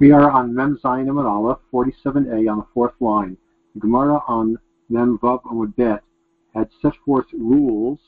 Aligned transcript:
We 0.00 0.12
are 0.12 0.30
on 0.30 0.54
Mem 0.54 0.78
Zayin 0.78 1.08
Amud 1.08 1.28
Aleph, 1.28 1.58
47a, 1.72 2.48
on 2.48 2.58
the 2.58 2.66
fourth 2.72 2.94
line. 3.00 3.36
The 3.74 3.80
Gemara 3.80 4.22
on 4.28 4.56
Mem 4.88 5.18
Vav 5.18 5.42
Amud 5.42 5.74
Bet 5.74 6.04
had 6.54 6.68
set 6.80 6.92
forth 7.04 7.26
rules 7.32 7.98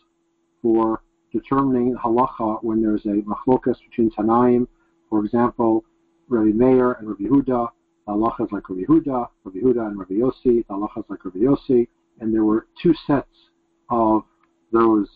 for 0.63 1.03
determining 1.33 1.97
halacha 1.97 2.63
when 2.63 2.81
there's 2.81 3.05
a 3.07 3.23
machlokas 3.23 3.75
between 3.89 4.09
Tanaim. 4.13 4.69
For 5.09 5.25
example, 5.25 5.85
Rabbi 6.29 6.53
Meir 6.53 6.93
and 6.93 7.09
Rabbi 7.09 7.25
Huda, 7.25 7.71
halacha 8.07 8.47
is 8.47 8.53
like 8.53 8.71
Rabbi 8.71 8.83
Huda, 8.83 9.27
Rabbi 9.43 9.59
Huda 9.59 9.89
and 9.89 9.99
Rabbi 9.99 10.15
Yossi, 10.15 10.65
halacha 10.67 10.99
is 10.99 11.05
like 11.09 11.25
Rabbi 11.25 11.41
Yossi, 11.41 11.89
and 12.21 12.33
there 12.33 12.45
were 12.45 12.69
two 12.81 12.95
sets 13.05 13.51
of 13.89 14.23
those 14.71 15.09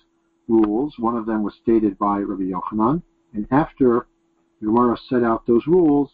rules. 0.48 0.92
One 0.98 1.14
of 1.14 1.26
them 1.26 1.44
was 1.44 1.54
stated 1.62 1.96
by 1.98 2.18
Rabbi 2.18 2.50
Yochanan, 2.50 3.00
and 3.32 3.46
after 3.52 4.08
the 4.60 4.66
Gemara 4.66 4.96
set 5.08 5.22
out 5.22 5.46
those 5.46 5.68
rules, 5.68 6.10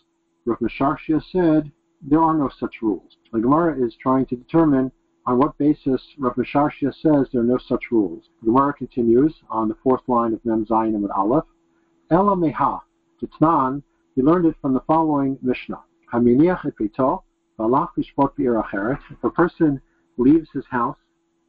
Rav 0.47 0.59
Mesharshia 0.59 1.23
said 1.31 1.71
there 2.01 2.23
are 2.23 2.35
no 2.35 2.49
such 2.49 2.81
rules. 2.81 3.19
The 3.33 3.41
Gemara 3.41 3.85
is 3.85 3.95
trying 3.97 4.25
to 4.27 4.37
determine 4.37 4.91
on 5.27 5.39
what 5.39 5.59
basis 5.59 6.03
Rav 6.19 6.35
Mesharshia 6.37 6.95
says 6.95 7.29
there 7.31 7.43
are 7.43 7.45
no 7.45 7.59
such 7.59 7.91
rules. 7.91 8.31
The 8.41 8.47
Gemara 8.47 8.73
continues 8.73 9.35
on 9.51 9.69
the 9.69 9.75
fourth 9.83 10.09
line 10.09 10.33
of 10.33 10.43
Mem 10.47 10.65
Zayin 10.65 10.95
and 10.95 11.11
Aleph. 11.11 11.45
Ela 12.11 12.35
meha, 12.37 12.81
Titnan, 13.21 13.83
he 14.15 14.23
learned 14.23 14.47
it 14.47 14.57
from 14.63 14.73
the 14.73 14.81
following 14.81 15.39
Mishnah. 15.43 15.83
Haminiach 16.11 16.65
et 16.65 16.75
beito, 16.77 17.23
v'alach 17.59 17.91
lishpot 17.99 18.35
b'ir 18.35 18.63
acheret. 18.65 18.99
If 19.11 19.23
a 19.23 19.31
person 19.31 19.81
leaves 20.17 20.49
his 20.55 20.65
house 20.71 20.99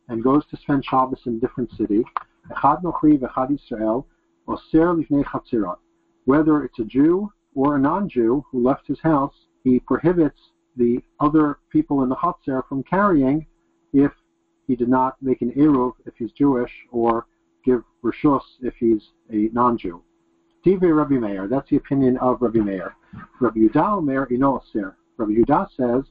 and 0.10 0.22
goes 0.22 0.46
to 0.48 0.58
spend 0.58 0.84
Shabbos 0.84 1.22
in 1.26 1.38
a 1.38 1.40
different 1.40 1.72
city, 1.78 2.04
echad 2.50 2.84
nochri 2.84 3.18
v'echad 3.18 3.58
Yisrael, 3.58 4.04
oser 4.50 4.94
lifnei 4.94 5.24
chatzirot. 5.24 5.78
Whether 6.26 6.66
it's 6.66 6.78
a 6.80 6.84
Jew 6.84 7.32
or 7.56 7.76
a 7.76 7.80
non-Jew 7.80 8.46
who 8.52 8.64
left 8.64 8.88
his 8.88 9.00
house, 9.00 9.34
he 9.64 9.80
prohibits 9.80 10.40
the 10.78 11.02
other 11.20 11.60
people 11.70 12.04
in 12.04 12.10
the 12.10 12.16
Chatzar 12.16 12.68
from 12.68 12.84
carrying 12.84 13.46
if 13.94 14.12
he 14.68 14.76
did 14.76 14.88
not 14.88 15.22
make 15.22 15.42
an 15.42 15.52
Eruv 15.52 15.94
if 16.06 16.14
he's 16.18 16.32
Jewish 16.32 16.72
or 16.92 17.26
give 17.66 17.84
Rishus 18.04 18.42
if 18.62 18.74
he's 18.76 19.10
a 19.32 19.50
non-Jew. 19.54 20.02
Dive 20.64 20.82
Rabbi 20.82 21.16
Meir, 21.16 21.48
that's 21.48 21.70
the 21.70 21.76
opinion 21.78 22.18
of 22.18 22.42
Rabbi 22.42 22.60
Meir. 22.60 22.96
Rabbi 23.40 23.60
Yudah 23.60 23.98
Omer 23.98 24.28
Inoser. 24.28 24.96
Rabbi 25.18 25.34
Yudah 25.34 25.68
says 25.76 26.04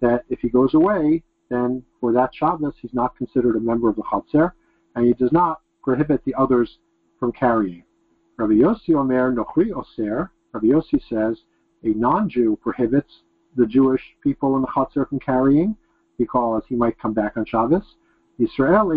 that 0.00 0.24
if 0.28 0.40
he 0.40 0.48
goes 0.48 0.74
away, 0.74 1.22
then 1.50 1.82
for 2.00 2.12
that 2.12 2.34
Shabbos 2.34 2.74
he's 2.80 2.94
not 2.94 3.16
considered 3.16 3.56
a 3.56 3.60
member 3.60 3.88
of 3.88 3.96
the 3.96 4.02
Chatzar, 4.02 4.52
and 4.96 5.06
he 5.06 5.12
does 5.12 5.32
not 5.32 5.60
prohibit 5.82 6.24
the 6.24 6.34
others 6.34 6.78
from 7.18 7.32
carrying. 7.32 7.84
Rabbi 8.36 8.54
Yossi 8.54 8.94
Omer 8.94 9.32
Nochri 9.32 9.70
Oser. 9.72 10.30
Rabbi 10.52 10.66
Yossi 10.66 11.00
says 11.08 11.38
a 11.84 11.88
non-Jew 11.88 12.58
prohibits 12.62 13.22
the 13.56 13.66
Jewish 13.66 14.02
people 14.22 14.56
in 14.56 14.62
the 14.62 14.68
Chatzar 14.68 15.08
from 15.08 15.20
carrying 15.20 15.76
because 16.18 16.62
he 16.68 16.76
might 16.76 16.98
come 16.98 17.12
back 17.12 17.36
on 17.36 17.44
Shabbos. 17.46 17.96
Israel 18.38 18.90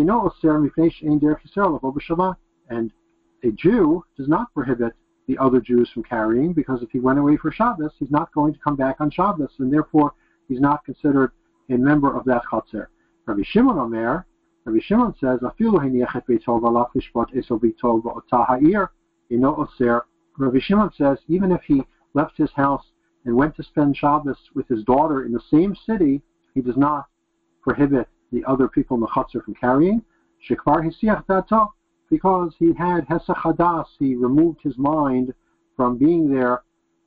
and 2.70 2.92
a 3.42 3.50
Jew 3.50 4.04
does 4.16 4.28
not 4.28 4.54
prohibit 4.54 4.94
the 5.26 5.38
other 5.38 5.60
Jews 5.60 5.90
from 5.90 6.02
carrying 6.02 6.52
because 6.52 6.82
if 6.82 6.90
he 6.90 7.00
went 7.00 7.18
away 7.18 7.36
for 7.36 7.50
Shabbos, 7.50 7.92
he's 7.98 8.10
not 8.10 8.32
going 8.32 8.52
to 8.52 8.60
come 8.60 8.76
back 8.76 9.00
on 9.00 9.10
Shabbos, 9.10 9.50
and 9.58 9.72
therefore 9.72 10.12
he's 10.48 10.60
not 10.60 10.84
considered 10.84 11.32
a 11.70 11.76
member 11.76 12.14
of 12.14 12.24
that 12.26 12.42
Chatzar. 12.50 12.86
Rabbi 13.26 13.42
Shimon 13.44 13.78
Omer, 13.78 14.26
Rabbi 14.64 14.78
Shimon 14.82 15.14
says, 15.20 15.40
Rabbi 20.36 20.58
Shimon 20.60 20.90
says, 20.96 21.18
even 21.28 21.52
if 21.52 21.62
he 21.62 21.82
left 22.14 22.36
his 22.36 22.50
house 22.52 22.84
and 23.24 23.36
went 23.36 23.56
to 23.56 23.62
spend 23.62 23.96
Shabbos 23.96 24.38
with 24.54 24.68
his 24.68 24.84
daughter 24.84 25.24
in 25.24 25.32
the 25.32 25.42
same 25.50 25.74
city, 25.86 26.22
he 26.54 26.60
does 26.60 26.76
not 26.76 27.06
prohibit 27.62 28.08
the 28.32 28.44
other 28.44 28.68
people 28.68 28.96
in 28.96 29.00
the 29.00 29.06
Chatzar 29.08 29.44
from 29.44 29.54
carrying. 29.54 30.02
Shekvar 30.48 30.84
hisiach 30.84 31.26
dato, 31.26 31.72
because 32.10 32.54
he 32.58 32.72
had 32.74 33.06
hesach 33.06 33.36
hadas, 33.36 33.86
he 33.98 34.14
removed 34.14 34.60
his 34.62 34.76
mind 34.76 35.32
from 35.76 35.96
being 35.96 36.30
there 36.30 36.62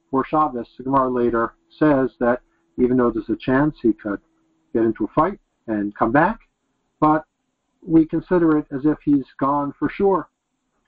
for 0.09 0.25
Shabbos. 0.25 0.67
The 0.77 0.83
Gemara 0.83 1.09
later 1.09 1.53
says 1.69 2.11
that 2.19 2.41
even 2.77 2.97
though 2.97 3.11
there's 3.11 3.29
a 3.29 3.35
chance 3.35 3.75
he 3.81 3.93
could 3.93 4.21
get 4.73 4.83
into 4.83 5.05
a 5.05 5.07
fight 5.09 5.39
and 5.67 5.95
come 5.95 6.11
back, 6.11 6.39
but 6.99 7.25
we 7.85 8.05
consider 8.05 8.57
it 8.57 8.67
as 8.71 8.85
if 8.85 8.97
he's 9.03 9.25
gone 9.39 9.73
for 9.77 9.89
sure. 9.89 10.29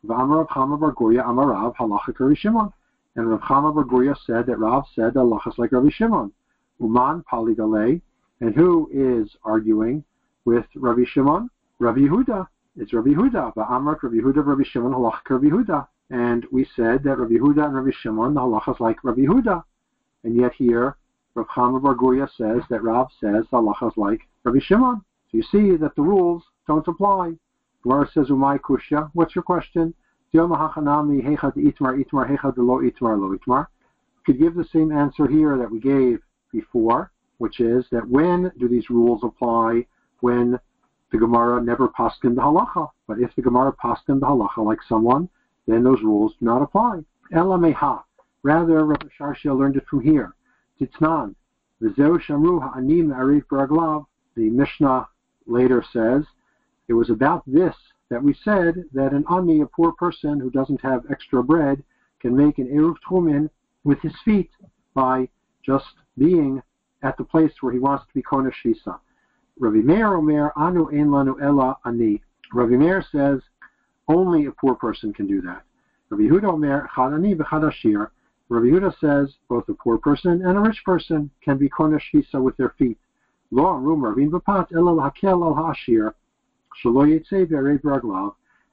Rav 0.03 0.47
Chama 0.47 0.79
Bar 0.79 0.93
Guria 0.93 1.25
Amarav 1.25 1.75
halacha 1.75 2.37
Shimon. 2.37 2.71
And 3.15 3.29
Rav 3.29 3.41
Chama 3.41 3.75
Bar 3.75 3.83
Guria 3.83 4.15
said 4.25 4.45
that 4.45 4.57
Rav 4.57 4.85
said 4.95 5.13
that 5.13 5.19
halachas 5.19 5.57
like 5.57 5.71
Rabbi 5.71 5.89
Shimon. 5.89 6.31
Uman 6.79 7.23
Pali 7.23 7.53
Paligale. 7.53 8.01
And 8.41 8.55
who 8.55 8.89
is 8.93 9.35
arguing 9.43 10.03
with 10.45 10.65
Rabbi 10.75 11.03
Shimon? 11.05 11.49
Rabbi 11.79 11.99
Yehuda. 11.99 12.47
It's 12.77 12.93
Rabbi 12.93 13.09
Yehuda. 13.09 13.53
V'amar 13.55 14.01
Rabbi 14.01 14.15
Yehuda 14.15 14.45
Rabbi 14.45 14.63
Shimon 14.63 14.93
halacha 14.93 15.29
Rabbi 15.29 15.47
Yehuda. 15.47 15.87
And 16.09 16.45
we 16.51 16.65
said 16.75 17.03
that 17.03 17.17
Rabbi 17.17 17.35
Yehuda 17.35 17.65
and 17.65 17.75
Rabbi 17.75 17.91
Shimon, 18.01 18.33
the 18.33 18.39
halachas 18.41 18.79
like 18.79 19.03
Rabbi 19.03 19.21
Yehuda. 19.21 19.63
And 20.23 20.35
yet 20.35 20.53
here, 20.53 20.95
Rav 21.35 21.47
Chama 21.47 21.81
Bar 21.81 21.95
Guria 21.95 22.27
says 22.37 22.63
that 22.69 22.83
Rav 22.83 23.07
says 23.19 23.43
the 23.51 23.57
halachas 23.57 23.97
like 23.97 24.21
Rabbi 24.43 24.59
Shimon. 24.61 25.01
So 25.29 25.37
you 25.37 25.43
see 25.43 25.75
that 25.75 25.95
the 25.95 26.01
rules 26.01 26.43
don't 26.67 26.87
apply. 26.87 27.33
Gemara 27.83 28.09
says, 28.13 28.27
Umay 28.27 28.59
Kushya, 28.59 29.09
what's 29.13 29.35
your 29.35 29.43
question? 29.43 29.93
Could 30.31 30.49
give 34.37 34.55
the 34.55 34.65
same 34.71 34.91
answer 34.91 35.27
here 35.27 35.57
that 35.57 35.71
we 35.71 35.79
gave 35.79 36.19
before, 36.51 37.11
which 37.37 37.59
is 37.59 37.85
that 37.91 38.07
when 38.07 38.51
do 38.59 38.67
these 38.67 38.89
rules 38.89 39.23
apply 39.23 39.85
when 40.19 40.59
the 41.11 41.17
Gemara 41.17 41.63
never 41.63 41.87
paskin 41.87 42.35
the 42.35 42.41
halacha? 42.41 42.89
But 43.07 43.19
if 43.19 43.33
the 43.35 43.41
Gemara 43.41 43.73
paskin 43.73 44.19
the 44.19 44.27
halacha 44.27 44.63
like 44.63 44.79
someone, 44.87 45.29
then 45.65 45.83
those 45.83 46.03
rules 46.03 46.33
do 46.39 46.45
not 46.45 46.61
apply. 46.61 47.03
Ela 47.31 47.57
meha. 47.57 48.03
Rather, 48.43 48.85
Rabbi 48.85 49.07
Sharshia 49.19 49.57
learned 49.57 49.77
it 49.77 49.87
from 49.87 50.01
here. 50.01 50.35
Titnan. 50.79 51.33
V'zeu 51.81 52.21
shamru 52.21 52.61
ha'anim. 52.61 54.05
The 54.35 54.49
Mishnah 54.49 55.07
later 55.47 55.83
says 55.91 56.25
it 56.89 56.93
was 56.93 57.09
about 57.09 57.43
this 57.45 57.75
that 58.09 58.21
we 58.21 58.33
said 58.43 58.83
that 58.91 59.13
an 59.13 59.23
ani, 59.31 59.61
a 59.61 59.65
poor 59.67 59.91
person 59.93 60.39
who 60.39 60.49
doesn't 60.49 60.81
have 60.81 61.05
extra 61.11 61.43
bread, 61.43 61.83
can 62.19 62.35
make 62.35 62.57
an 62.57 62.67
eruv 62.67 62.95
tumin 63.07 63.49
with 63.83 63.99
his 64.01 64.13
feet 64.25 64.49
by 64.95 65.29
just 65.63 65.85
being 66.17 66.61
at 67.03 67.15
the 67.17 67.23
place 67.23 67.53
where 67.61 67.71
he 67.71 67.79
wants 67.79 68.05
to 68.07 68.13
be 68.13 68.23
konesh 68.23 68.55
shisa. 68.65 68.99
Ravi 69.59 69.81
Meir 69.81 70.15
Omer 70.15 70.51
anu 70.57 70.89
ein 70.89 71.07
lanu 71.09 71.39
ella 71.41 71.77
ani. 71.85 72.21
Ravi 72.53 72.75
Meir 72.75 73.05
says 73.11 73.39
only 74.07 74.47
a 74.47 74.51
poor 74.51 74.75
person 74.75 75.13
can 75.13 75.27
do 75.27 75.41
that. 75.41 75.61
Ravi 76.09 76.27
Huda 76.27 76.53
Omer 76.53 76.89
chad 76.95 77.13
ani 77.13 77.35
Huda 77.35 78.99
says 78.99 79.35
both 79.47 79.69
a 79.69 79.73
poor 79.75 79.99
person 79.99 80.43
and 80.43 80.57
a 80.57 80.61
rich 80.61 80.81
person 80.83 81.29
can 81.41 81.57
be 81.57 81.69
konesh 81.69 82.01
shisa 82.11 82.41
with 82.41 82.57
their 82.57 82.73
feet. 82.79 82.97
Lo 83.51 83.67
amrum 83.67 84.03
ravin 84.03 84.31
v'pat 84.31 84.73
ella 84.75 84.89
l'hakel 84.89 85.43
al 85.43 85.53
ha'ashir. 85.53 86.13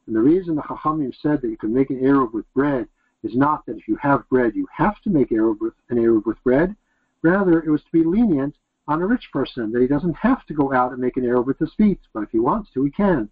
And 0.07 0.15
the 0.15 0.21
reason 0.21 0.55
the 0.55 0.63
Chachamim 0.63 1.13
said 1.21 1.43
that 1.43 1.49
you 1.49 1.57
can 1.57 1.75
make 1.75 1.91
an 1.91 2.01
Eruv 2.01 2.33
with 2.33 2.53
bread 2.55 2.87
is 3.23 3.35
not 3.35 3.67
that 3.67 3.77
if 3.77 3.89
you 3.89 3.97
have 3.97 4.29
bread, 4.29 4.55
you 4.55 4.69
have 4.73 5.01
to 5.03 5.11
make 5.11 5.31
Eruv 5.31 5.61
with, 5.61 5.75
an 5.91 5.97
Eruv 5.97 6.25
with 6.27 6.43
bread. 6.45 6.77
Rather, 7.23 7.61
it 7.61 7.71
was 7.71 7.83
to 7.83 7.93
be 7.93 8.05
lenient 8.05 8.55
on 8.87 9.03
a 9.03 9.07
rich 9.07 9.29
person, 9.33 9.73
that 9.73 9.83
he 9.83 9.89
doesn't 9.89 10.15
have 10.15 10.47
to 10.47 10.55
go 10.55 10.73
out 10.73 10.93
and 10.93 11.01
make 11.01 11.17
an 11.17 11.25
Eruv 11.25 11.47
with 11.47 11.59
his 11.59 11.75
feet, 11.75 11.99
but 12.13 12.23
if 12.23 12.31
he 12.31 12.39
wants 12.39 12.71
to, 12.73 12.85
he 12.85 12.91
can. 12.91 13.29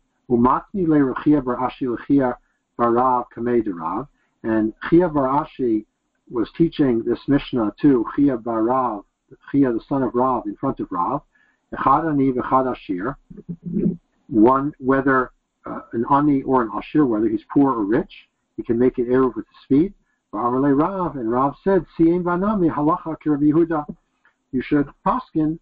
Barav. 2.78 4.08
And 4.42 4.74
Chia 4.90 5.08
bar 5.08 5.46
Ashi 5.46 5.86
was 6.30 6.50
teaching 6.56 7.02
this 7.04 7.20
Mishnah 7.28 7.74
to 7.80 8.04
Chia 8.16 8.36
bar 8.36 8.62
Rav, 8.64 9.04
Chia 9.52 9.72
the 9.72 9.80
son 9.88 10.02
of 10.02 10.14
Rav, 10.14 10.46
in 10.46 10.56
front 10.56 10.80
of 10.80 10.90
Rav. 10.90 11.22
Echad 11.72 12.10
ani 12.10 12.32
v'chad 12.32 12.74
ashir 12.74 13.16
one 14.34 14.72
whether 14.78 15.30
uh, 15.66 15.80
an 15.92 16.04
ani 16.10 16.42
or 16.42 16.62
an 16.62 16.70
ashir, 16.76 17.06
whether 17.06 17.28
he's 17.28 17.44
poor 17.52 17.72
or 17.72 17.84
rich, 17.84 18.28
he 18.56 18.62
can 18.62 18.78
make 18.78 18.98
an 18.98 19.06
eruv 19.06 19.36
with 19.36 19.46
his 19.48 19.64
feet. 19.68 19.92
Rav 20.32 21.16
and 21.16 21.30
Rav 21.30 21.54
said, 21.62 21.86
"Siyim 21.96 22.24
banami 22.24 22.68
halacha 22.72 23.16
Rabbi 23.24 23.44
Yehuda." 23.44 23.86
You 24.50 24.62
should 24.62 24.88
paskin, 25.06 25.58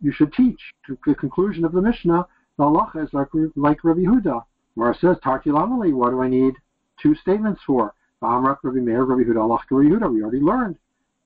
you 0.00 0.12
should 0.12 0.32
teach. 0.32 0.60
To 0.86 0.96
the 1.06 1.14
conclusion 1.14 1.64
of 1.64 1.72
the 1.72 1.82
Mishnah, 1.82 2.26
the 2.56 2.64
halacha 2.64 3.04
is 3.04 3.12
like 3.12 3.28
like 3.56 3.82
Rabbi 3.82 4.02
Yehuda. 4.02 4.44
It 4.76 4.96
says, 5.00 5.16
"Tarti 5.22 5.50
lamali," 5.50 5.92
what 5.92 6.10
do 6.10 6.22
I 6.22 6.28
need 6.28 6.54
two 7.02 7.14
statements 7.16 7.62
for? 7.66 7.94
Amrak 8.22 8.58
Rabbi 8.62 8.78
Meir, 8.78 9.04
Rabbi 9.04 9.22
Yehuda, 9.22 9.36
halacha 9.36 9.70
Yehuda. 9.70 10.12
We 10.12 10.22
already 10.22 10.40
learned 10.40 10.78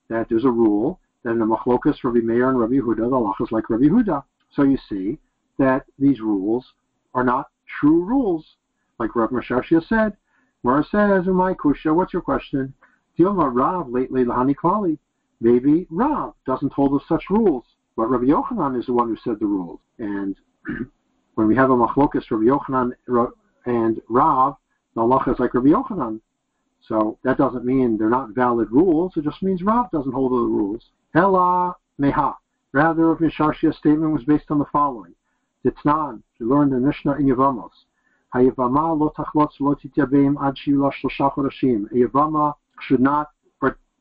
that 0.08 0.28
there's 0.30 0.44
a 0.44 0.50
rule 0.50 0.98
that 1.22 1.32
in 1.32 1.38
the 1.38 1.44
machlokas 1.44 2.02
Rabbi 2.02 2.20
Meir 2.20 2.48
and 2.48 2.58
Rabbi 2.58 2.74
Yehuda, 2.74 2.96
the 2.96 3.16
halacha 3.20 3.42
is 3.42 3.52
like 3.52 3.68
Rabbi 3.68 3.84
Yehuda. 3.84 4.24
So 4.54 4.62
you 4.62 4.78
see 4.88 5.18
that 5.58 5.84
these 5.98 6.20
rules 6.20 6.72
are 7.16 7.24
not 7.24 7.48
true 7.80 8.04
rules. 8.04 8.44
Like 9.00 9.16
Rav 9.16 9.30
Mashashia 9.30 9.84
said, 9.88 10.16
it 10.64 10.86
says, 10.90 11.26
my 11.26 11.54
kusha, 11.54 11.94
what's 11.94 12.12
your 12.12 12.22
question? 12.22 12.74
Dilma 13.18 13.50
Rav 13.52 13.88
lately 13.88 14.24
lahani 14.24 14.54
klali. 14.54 14.98
maybe 15.40 15.86
Rav 15.90 16.34
doesn't 16.46 16.72
hold 16.72 16.94
of 16.94 17.06
such 17.08 17.24
rules, 17.30 17.64
but 17.96 18.06
Rabbi 18.06 18.24
Yochanan 18.24 18.78
is 18.78 18.86
the 18.86 18.92
one 18.92 19.08
who 19.08 19.16
said 19.16 19.40
the 19.40 19.46
rules. 19.46 19.80
And 19.98 20.36
when 21.34 21.46
we 21.46 21.56
have 21.56 21.70
a 21.70 21.76
machlokas, 21.76 22.30
Rabbi 22.30 22.44
Yochanan 22.44 22.92
and 23.64 24.00
Rav, 24.08 24.56
the 24.94 25.00
halacha 25.00 25.34
is 25.34 25.38
like 25.38 25.54
Rabbi 25.54 25.68
Yochanan. 25.68 26.20
So 26.86 27.18
that 27.24 27.38
doesn't 27.38 27.64
mean 27.64 27.96
they're 27.96 28.10
not 28.10 28.34
valid 28.34 28.70
rules. 28.70 29.12
It 29.16 29.24
just 29.24 29.42
means 29.42 29.62
Rav 29.62 29.90
doesn't 29.90 30.12
hold 30.12 30.32
of 30.32 30.40
the 30.40 30.54
rules. 30.54 30.90
Ella 31.14 31.76
meha. 32.00 32.34
Rather, 32.72 33.06
Rav 33.06 33.18
Misharshia's 33.18 33.76
statement 33.78 34.12
was 34.12 34.24
based 34.24 34.50
on 34.50 34.58
the 34.58 34.66
following. 34.72 35.14
Ditnan, 35.66 36.22
to 36.38 36.48
learn 36.48 36.70
the 36.70 36.78
Mishnah 36.78 37.14
in 37.14 37.26
Yavamos. 37.26 37.70
Hayavama 38.34 38.98
lo 38.98 39.12
tachlot 39.16 39.50
lo 39.60 39.74
tityabeim 39.74 40.36
ad 40.46 40.56
shiyula 40.56 40.92
shlosha. 41.02 41.90
A 41.90 41.94
Yavama 41.94 42.54
should 42.80 43.00
not 43.00 43.30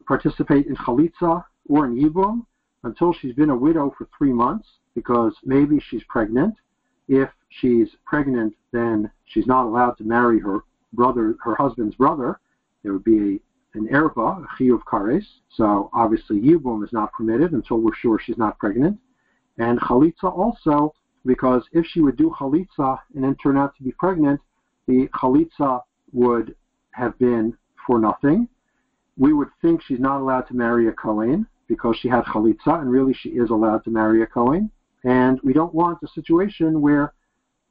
participate 0.06 0.68
in 0.68 0.76
chalitza 0.76 1.44
or 1.68 1.86
in 1.86 1.96
yibum 1.96 2.46
until 2.84 3.14
she's 3.14 3.34
been 3.34 3.50
a 3.50 3.56
widow 3.56 3.94
for 3.98 4.08
three 4.18 4.32
months 4.32 4.68
because 4.94 5.34
maybe 5.44 5.80
she's 5.90 6.04
pregnant. 6.08 6.56
If 7.08 7.30
she's 7.50 7.90
pregnant, 8.06 8.56
then 8.72 9.12
she's 9.26 9.48
not 9.48 9.66
allowed 9.66 9.98
to 9.98 10.04
marry 10.04 10.40
her 10.40 10.60
brother, 10.94 11.36
her 11.44 11.56
husband's 11.56 11.96
brother. 11.96 12.40
There 12.84 12.94
would 12.94 13.04
be 13.04 13.18
a, 13.74 13.78
an 13.78 13.88
erva, 13.92 14.44
a 14.44 14.48
chiyuv 14.58 14.82
kares. 14.84 15.26
So 15.50 15.90
obviously 15.94 16.40
yibum 16.40 16.84
is 16.84 16.94
not 16.94 17.12
permitted 17.14 17.52
until 17.54 17.78
we're 17.78 17.96
sure 17.96 18.20
she's 18.20 18.38
not 18.38 18.58
pregnant. 18.60 19.00
And 19.58 19.80
chalitza 19.80 20.24
also, 20.24 20.94
because 21.25 21.63
if 21.72 21.86
she 21.86 22.01
would 22.01 22.18
do 22.18 22.33
chalitza 22.38 23.00
and 23.13 23.24
then 23.24 23.36
turn 23.36 23.57
out 23.57 23.75
to 23.77 23.83
be 23.83 23.92
pregnant, 23.92 24.39
the 24.88 25.07
chalitza 25.07 25.81
would 26.13 26.56
have 26.92 27.18
been 27.19 27.57
for 27.86 28.00
nothing. 28.00 28.48
We 29.18 29.33
would 29.33 29.50
think 29.62 29.81
she's 29.81 30.00
not 30.00 30.22
allowed 30.22 30.48
to 30.48 30.56
marry 30.56 30.88
a 30.88 30.92
Kohen 30.92 31.48
because 31.68 31.98
she 31.98 32.07
had 32.07 32.25
chalitza, 32.25 32.80
and 32.80 32.89
really 32.89 33.13
she 33.13 33.30
is 33.30 33.50
allowed 33.50 33.83
to 33.86 33.89
marry 33.89 34.22
a 34.22 34.27
Kohen. 34.27 34.69
And 35.04 35.39
we 35.44 35.54
don't 35.54 35.74
want 35.74 36.00
a 36.04 36.07
situation 36.07 36.81
where 36.81 37.13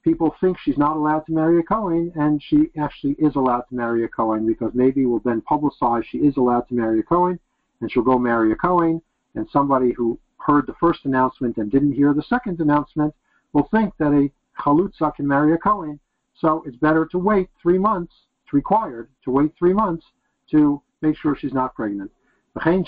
people 0.02 0.34
think 0.40 0.58
she's 0.58 0.78
not 0.78 0.96
allowed 0.96 1.26
to 1.26 1.32
marry 1.32 1.58
a 1.60 1.62
Kohen, 1.62 2.12
and 2.16 2.42
she 2.42 2.70
actually 2.78 3.16
is 3.18 3.36
allowed 3.36 3.62
to 3.68 3.74
marry 3.74 4.04
a 4.04 4.08
Kohen 4.08 4.46
because 4.46 4.72
maybe 4.74 5.06
we'll 5.06 5.20
then 5.20 5.42
publicize 5.42 6.04
she 6.04 6.18
is 6.18 6.36
allowed 6.36 6.68
to 6.68 6.74
marry 6.74 7.00
a 7.00 7.02
Kohen, 7.02 7.38
and 7.80 7.90
she'll 7.90 8.02
go 8.02 8.18
marry 8.18 8.52
a 8.52 8.56
Kohen, 8.56 9.00
and 9.34 9.48
somebody 9.52 9.92
who 9.92 10.18
heard 10.38 10.66
the 10.66 10.74
first 10.74 11.04
announcement 11.04 11.56
and 11.56 11.70
didn't 11.70 11.92
hear 11.92 12.12
the 12.12 12.22
second 12.22 12.60
announcement 12.60 13.14
will 13.54 13.68
think 13.70 13.94
that 13.98 14.12
a 14.12 14.30
chalutza 14.60 15.14
can 15.14 15.26
marry 15.26 15.54
a 15.54 15.58
Kohen. 15.58 15.98
So 16.34 16.62
it's 16.66 16.76
better 16.76 17.06
to 17.06 17.18
wait 17.18 17.48
three 17.62 17.78
months. 17.78 18.12
It's 18.44 18.52
required 18.52 19.08
to 19.24 19.30
wait 19.30 19.52
three 19.58 19.72
months 19.72 20.04
to 20.50 20.82
make 21.00 21.16
sure 21.16 21.34
she's 21.34 21.54
not 21.54 21.74
pregnant. 21.74 22.10
And 22.56 22.86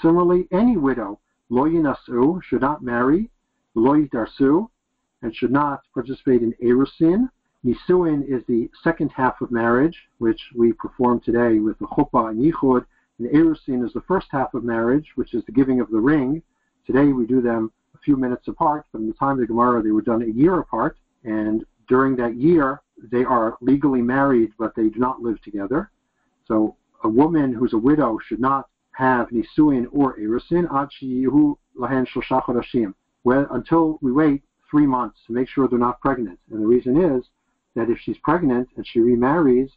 similarly, 0.00 0.48
any 0.52 0.76
widow, 0.76 1.18
lo 1.48 1.64
yinasu, 1.64 2.42
should 2.42 2.60
not 2.60 2.82
marry, 2.82 3.30
lo 3.74 3.92
yidarsu, 3.92 4.68
and 5.22 5.34
should 5.34 5.50
not 5.50 5.82
participate 5.92 6.42
in 6.42 6.52
erusin. 6.62 7.28
Nisuin 7.64 8.24
is 8.28 8.44
the 8.46 8.70
second 8.82 9.10
half 9.10 9.40
of 9.40 9.50
marriage, 9.50 10.08
which 10.18 10.40
we 10.54 10.72
perform 10.72 11.20
today 11.20 11.58
with 11.58 11.78
the 11.78 11.86
chuppah 11.86 12.30
and 12.30 12.40
yichud. 12.40 12.84
And 13.18 13.28
erusin 13.28 13.84
is 13.84 13.92
the 13.92 14.00
first 14.02 14.26
half 14.30 14.52
of 14.54 14.64
marriage, 14.64 15.12
which 15.14 15.32
is 15.32 15.44
the 15.44 15.52
giving 15.52 15.80
of 15.80 15.90
the 15.90 16.00
ring. 16.00 16.42
Today 16.86 17.12
we 17.12 17.26
do 17.26 17.40
them 17.40 17.72
a 17.94 17.98
few 17.98 18.16
minutes 18.16 18.48
apart, 18.48 18.86
in 18.94 19.06
the 19.06 19.14
time 19.14 19.32
of 19.32 19.38
the 19.38 19.46
Gemara 19.46 19.82
they 19.82 19.90
were 19.90 20.02
done 20.02 20.22
a 20.22 20.26
year 20.26 20.60
apart. 20.60 20.96
And 21.24 21.64
during 21.88 22.16
that 22.16 22.36
year, 22.36 22.82
they 23.10 23.24
are 23.24 23.56
legally 23.60 24.02
married, 24.02 24.52
but 24.58 24.74
they 24.74 24.88
do 24.88 24.98
not 24.98 25.20
live 25.20 25.40
together. 25.42 25.90
So 26.46 26.76
a 27.04 27.08
woman 27.08 27.52
who's 27.52 27.72
a 27.72 27.78
widow 27.78 28.18
should 28.26 28.40
not 28.40 28.68
have 28.92 29.28
nisuin 29.30 29.86
or 29.90 30.16
erusin 30.18 30.64
ad 30.72 30.90
lahen 31.78 32.06
shloshah 32.06 32.94
Well, 33.24 33.46
until 33.50 33.98
we 34.02 34.12
wait 34.12 34.42
three 34.70 34.86
months 34.86 35.18
to 35.26 35.32
make 35.32 35.48
sure 35.48 35.68
they're 35.68 35.78
not 35.78 36.00
pregnant. 36.00 36.38
And 36.50 36.62
the 36.62 36.66
reason 36.66 36.96
is 36.96 37.24
that 37.74 37.90
if 37.90 37.98
she's 37.98 38.18
pregnant 38.18 38.68
and 38.76 38.86
she 38.86 39.00
remarries, 39.00 39.70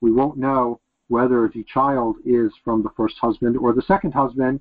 we 0.00 0.10
won't 0.10 0.38
know 0.38 0.80
whether 1.08 1.48
the 1.48 1.64
child 1.64 2.16
is 2.24 2.52
from 2.64 2.82
the 2.82 2.90
first 2.96 3.18
husband 3.18 3.56
or 3.56 3.72
the 3.72 3.82
second 3.82 4.12
husband, 4.12 4.60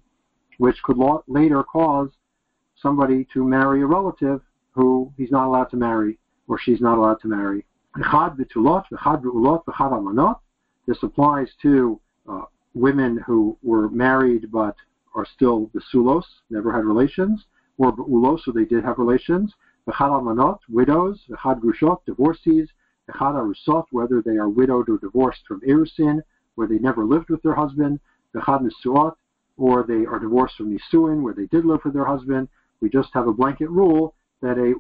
which 0.58 0.82
could 0.84 0.98
later 1.28 1.64
cause 1.64 2.10
somebody 2.82 3.28
to 3.34 3.44
marry 3.44 3.82
a 3.82 3.86
relative 3.86 4.42
who 4.72 5.12
he's 5.18 5.32
not 5.32 5.48
allowed 5.48 5.70
to 5.72 5.78
marry 5.78 6.18
or 6.48 6.58
she's 6.60 6.82
not 6.82 6.98
allowed 6.98 7.20
to 7.22 7.28
marry. 7.28 7.66
This 10.88 11.04
applies 11.04 11.50
to 11.62 12.00
uh, 12.28 12.42
women 12.74 13.18
who 13.26 13.58
were 13.62 13.90
married 13.90 14.52
but 14.52 14.76
are 15.14 15.26
still 15.26 15.70
sulos, 15.94 16.24
never 16.50 16.72
had 16.72 16.86
relations, 16.86 17.46
or 17.78 17.94
ulos, 17.96 18.42
so 18.42 18.52
they 18.52 18.66
did 18.66 18.84
have 18.84 18.98
relations. 18.98 19.54
Widows. 19.88 21.20
V'chad 21.30 21.60
grushot, 21.60 22.06
divorcees. 22.06 22.68
V'chad 23.10 23.86
whether 23.92 24.22
they 24.22 24.38
are 24.38 24.50
widowed 24.50 24.90
or 24.90 24.98
divorced 24.98 25.42
from 25.48 25.62
erusin, 25.62 26.22
where 26.56 26.68
they 26.68 26.80
never 26.80 27.04
lived 27.04 27.30
with 27.30 27.42
their 27.42 27.56
husband. 27.56 28.00
Or 29.58 29.84
they 29.84 30.06
are 30.06 30.20
divorced 30.20 30.56
from 30.56 30.78
nisuin, 30.78 31.22
where 31.22 31.34
they 31.34 31.48
did 31.48 31.66
live 31.66 31.84
with 31.84 31.94
their 31.94 32.06
husband. 32.06 32.48
We 32.82 32.90
just 32.90 33.10
have 33.14 33.28
a 33.28 33.34
blanket 33.34 33.70
rule 33.70 34.16
that 34.42 34.58
a 34.58 34.74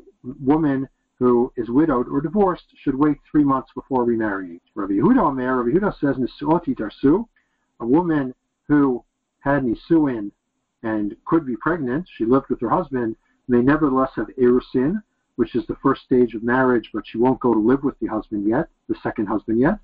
woman 0.43 0.89
who 1.19 1.53
is 1.55 1.69
widowed 1.69 2.07
or 2.07 2.19
divorced 2.19 2.65
should 2.83 2.95
wait 2.95 3.17
three 3.29 3.43
months 3.43 3.69
before 3.75 4.03
remarrying. 4.03 4.59
Rabbi 4.73 4.93
Yehuda 4.93 5.19
Omer, 5.19 5.63
Rabbi 5.63 5.77
Yehuda 5.77 5.99
says, 5.99 6.15
Nisuoti 6.15 6.75
darsu, 6.75 7.27
a 7.79 7.85
woman 7.85 8.33
who 8.67 9.03
had 9.39 9.63
nisuin 9.63 10.31
and 10.83 11.15
could 11.25 11.45
be 11.45 11.55
pregnant, 11.55 12.07
she 12.17 12.25
lived 12.25 12.49
with 12.49 12.59
her 12.61 12.69
husband, 12.69 13.15
may 13.47 13.61
nevertheless 13.61 14.11
have 14.15 14.29
erusin, 14.39 15.01
which 15.35 15.55
is 15.55 15.65
the 15.67 15.75
first 15.75 16.03
stage 16.03 16.33
of 16.33 16.41
marriage, 16.41 16.89
but 16.93 17.05
she 17.05 17.19
won't 17.19 17.39
go 17.39 17.53
to 17.53 17.59
live 17.59 17.83
with 17.83 17.97
the 17.99 18.07
husband 18.07 18.47
yet, 18.47 18.67
the 18.89 18.95
second 19.03 19.27
husband 19.27 19.59
yet. 19.59 19.77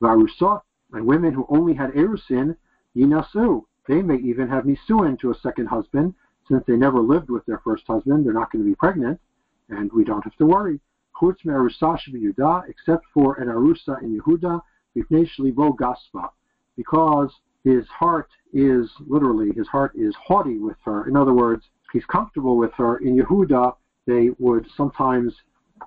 Varusot, 0.00 0.60
and 0.92 1.06
women 1.06 1.32
who 1.32 1.46
only 1.48 1.74
had 1.74 1.90
erusin, 1.92 2.56
yinasu, 2.96 3.62
they 3.88 4.00
may 4.00 4.16
even 4.16 4.48
have 4.48 4.64
nisuin 4.64 5.18
to 5.18 5.30
a 5.30 5.38
second 5.42 5.66
husband, 5.66 6.14
since 6.48 6.62
they 6.66 6.76
never 6.76 7.00
lived 7.00 7.30
with 7.30 7.44
their 7.46 7.58
first 7.58 7.84
husband, 7.86 8.24
they're 8.24 8.32
not 8.32 8.50
going 8.52 8.64
to 8.64 8.68
be 8.68 8.74
pregnant 8.74 9.20
and 9.68 9.92
we 9.92 10.04
don't 10.04 10.22
have 10.24 10.36
to 10.36 10.46
worry. 10.46 10.80
Except 11.22 13.04
for 13.14 13.34
an 13.36 13.48
arusa 13.48 14.02
in 14.02 14.20
Yehuda, 14.20 14.60
gaspa, 14.96 16.28
because 16.76 17.32
his 17.62 17.86
heart 17.88 18.28
is 18.52 18.90
literally 19.06 19.52
his 19.52 19.68
heart 19.68 19.92
is 19.94 20.14
haughty 20.16 20.58
with 20.58 20.76
her. 20.84 21.08
In 21.08 21.16
other 21.16 21.32
words, 21.32 21.64
he's 21.92 22.04
comfortable 22.04 22.56
with 22.56 22.72
her. 22.74 22.98
In 22.98 23.16
Yehuda, 23.16 23.74
they 24.06 24.30
would 24.38 24.66
sometimes 24.76 25.34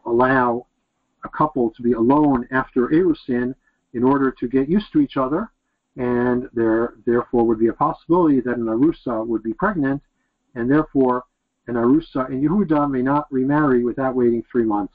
allow 0.05 0.65
a 1.23 1.29
couple 1.29 1.71
to 1.71 1.81
be 1.81 1.93
alone 1.93 2.47
after 2.51 2.87
erusin 2.87 3.53
in 3.93 4.03
order 4.03 4.31
to 4.31 4.47
get 4.47 4.69
used 4.69 4.91
to 4.93 4.99
each 4.99 5.17
other, 5.17 5.51
and 5.97 6.49
there 6.53 6.95
therefore 7.05 7.43
would 7.43 7.59
be 7.59 7.67
a 7.67 7.73
possibility 7.73 8.39
that 8.39 8.57
an 8.57 8.65
arusa 8.65 9.25
would 9.25 9.43
be 9.43 9.53
pregnant, 9.53 10.01
and 10.55 10.69
therefore 10.69 11.23
and 11.67 11.75
Arusa 11.75 12.27
and 12.29 12.43
Yehuda 12.43 12.89
may 12.89 13.01
not 13.01 13.31
remarry 13.31 13.83
without 13.83 14.15
waiting 14.15 14.43
three 14.49 14.63
months. 14.63 14.93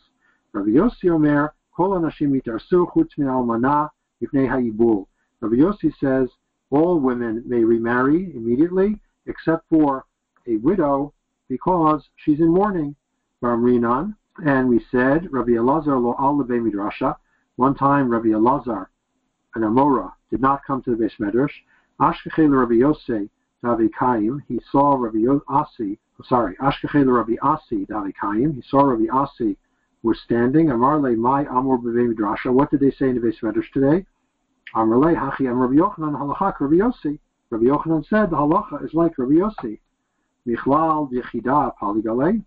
Rabbi 0.52 0.70
Yossi 0.70 1.10
Omer, 1.10 1.54
Kol 1.76 1.90
Anashim 1.90 2.30
Mitarsu 2.30 2.90
Chutz 2.92 3.10
Min 3.18 3.28
Almana 3.28 3.90
Yifnei 4.22 4.48
Ha'ibul. 4.48 5.06
Rabbi 5.40 5.56
Yossi 5.56 5.92
says 6.00 6.28
all 6.70 6.98
women 6.98 7.42
may 7.46 7.62
remarry 7.62 8.32
immediately 8.34 8.98
except 9.26 9.68
for 9.68 10.06
a 10.46 10.56
widow 10.56 11.12
because 11.48 12.08
she's 12.16 12.40
in 12.40 12.48
mourning. 12.48 12.96
Ramrinan, 13.42 14.14
and 14.44 14.68
we 14.68 14.84
said 14.90 15.30
Rabbi 15.32 15.52
Elazar 15.52 16.00
lo 16.00 16.14
al 16.18 16.36
midrasha. 16.36 17.16
One 17.56 17.74
time 17.74 18.08
Rabbi 18.08 18.28
Elazar, 18.28 18.86
an 19.54 19.62
Amora, 19.62 20.12
did 20.30 20.40
not 20.40 20.64
come 20.64 20.80
to 20.82 20.96
the 20.96 21.04
Beis 21.04 21.18
Medrash. 21.18 21.52
Ashkechel 22.00 22.58
Rabbi 22.58 22.74
Yosei 22.74 23.28
Davi 23.64 23.88
Kaim. 23.98 24.42
He 24.48 24.60
saw 24.70 24.94
Rabbi 24.94 25.24
Asi 25.48 25.98
oh, 26.20 26.24
sorry, 26.28 26.56
Ashkechel 26.56 27.14
Rabbi 27.14 27.34
Asi 27.42 27.86
Davikayim. 27.86 28.54
He 28.54 28.62
saw 28.68 28.82
Rabbi 28.82 29.06
Asi 29.12 29.56
was 30.02 30.18
standing. 30.24 30.70
Amarle 30.70 31.16
my 31.16 31.46
Amor 31.46 31.78
B'Vei 31.78 32.12
Midrasha. 32.12 32.52
What 32.52 32.70
did 32.70 32.80
they 32.80 32.90
say 32.90 33.08
in 33.08 33.14
the 33.14 33.20
Beis 33.20 33.40
Medrash 33.40 33.70
today? 33.72 34.04
Amarle 34.74 35.14
Hachi 35.14 35.48
Am 35.48 35.58
Rabbi 35.58 35.74
Yochanan 35.74 36.18
Halachak 36.18 36.60
Rabbi 36.60 36.76
Yossi. 36.76 37.18
Rabbi 37.50 37.64
Yochanan 37.64 38.06
said 38.08 38.30
the 38.30 38.36
halacha 38.36 38.84
is 38.84 38.94
like 38.94 39.16
Rabbi 39.18 39.34
Yossi. 39.34 39.78
Michlal 40.46 41.10
Yechida 41.12 41.72
Paligale, 41.80 42.42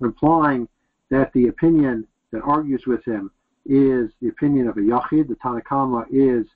implying 0.00 0.68
that 1.10 1.32
the 1.32 1.48
opinion 1.48 2.06
that 2.32 2.42
argues 2.42 2.84
with 2.86 3.04
him 3.04 3.30
is 3.64 4.10
the 4.20 4.28
opinion 4.28 4.68
of 4.68 4.76
a 4.76 4.80
Yachid. 4.80 5.28
The 5.28 5.36
Tanakama 5.36 6.04
is 6.10 6.46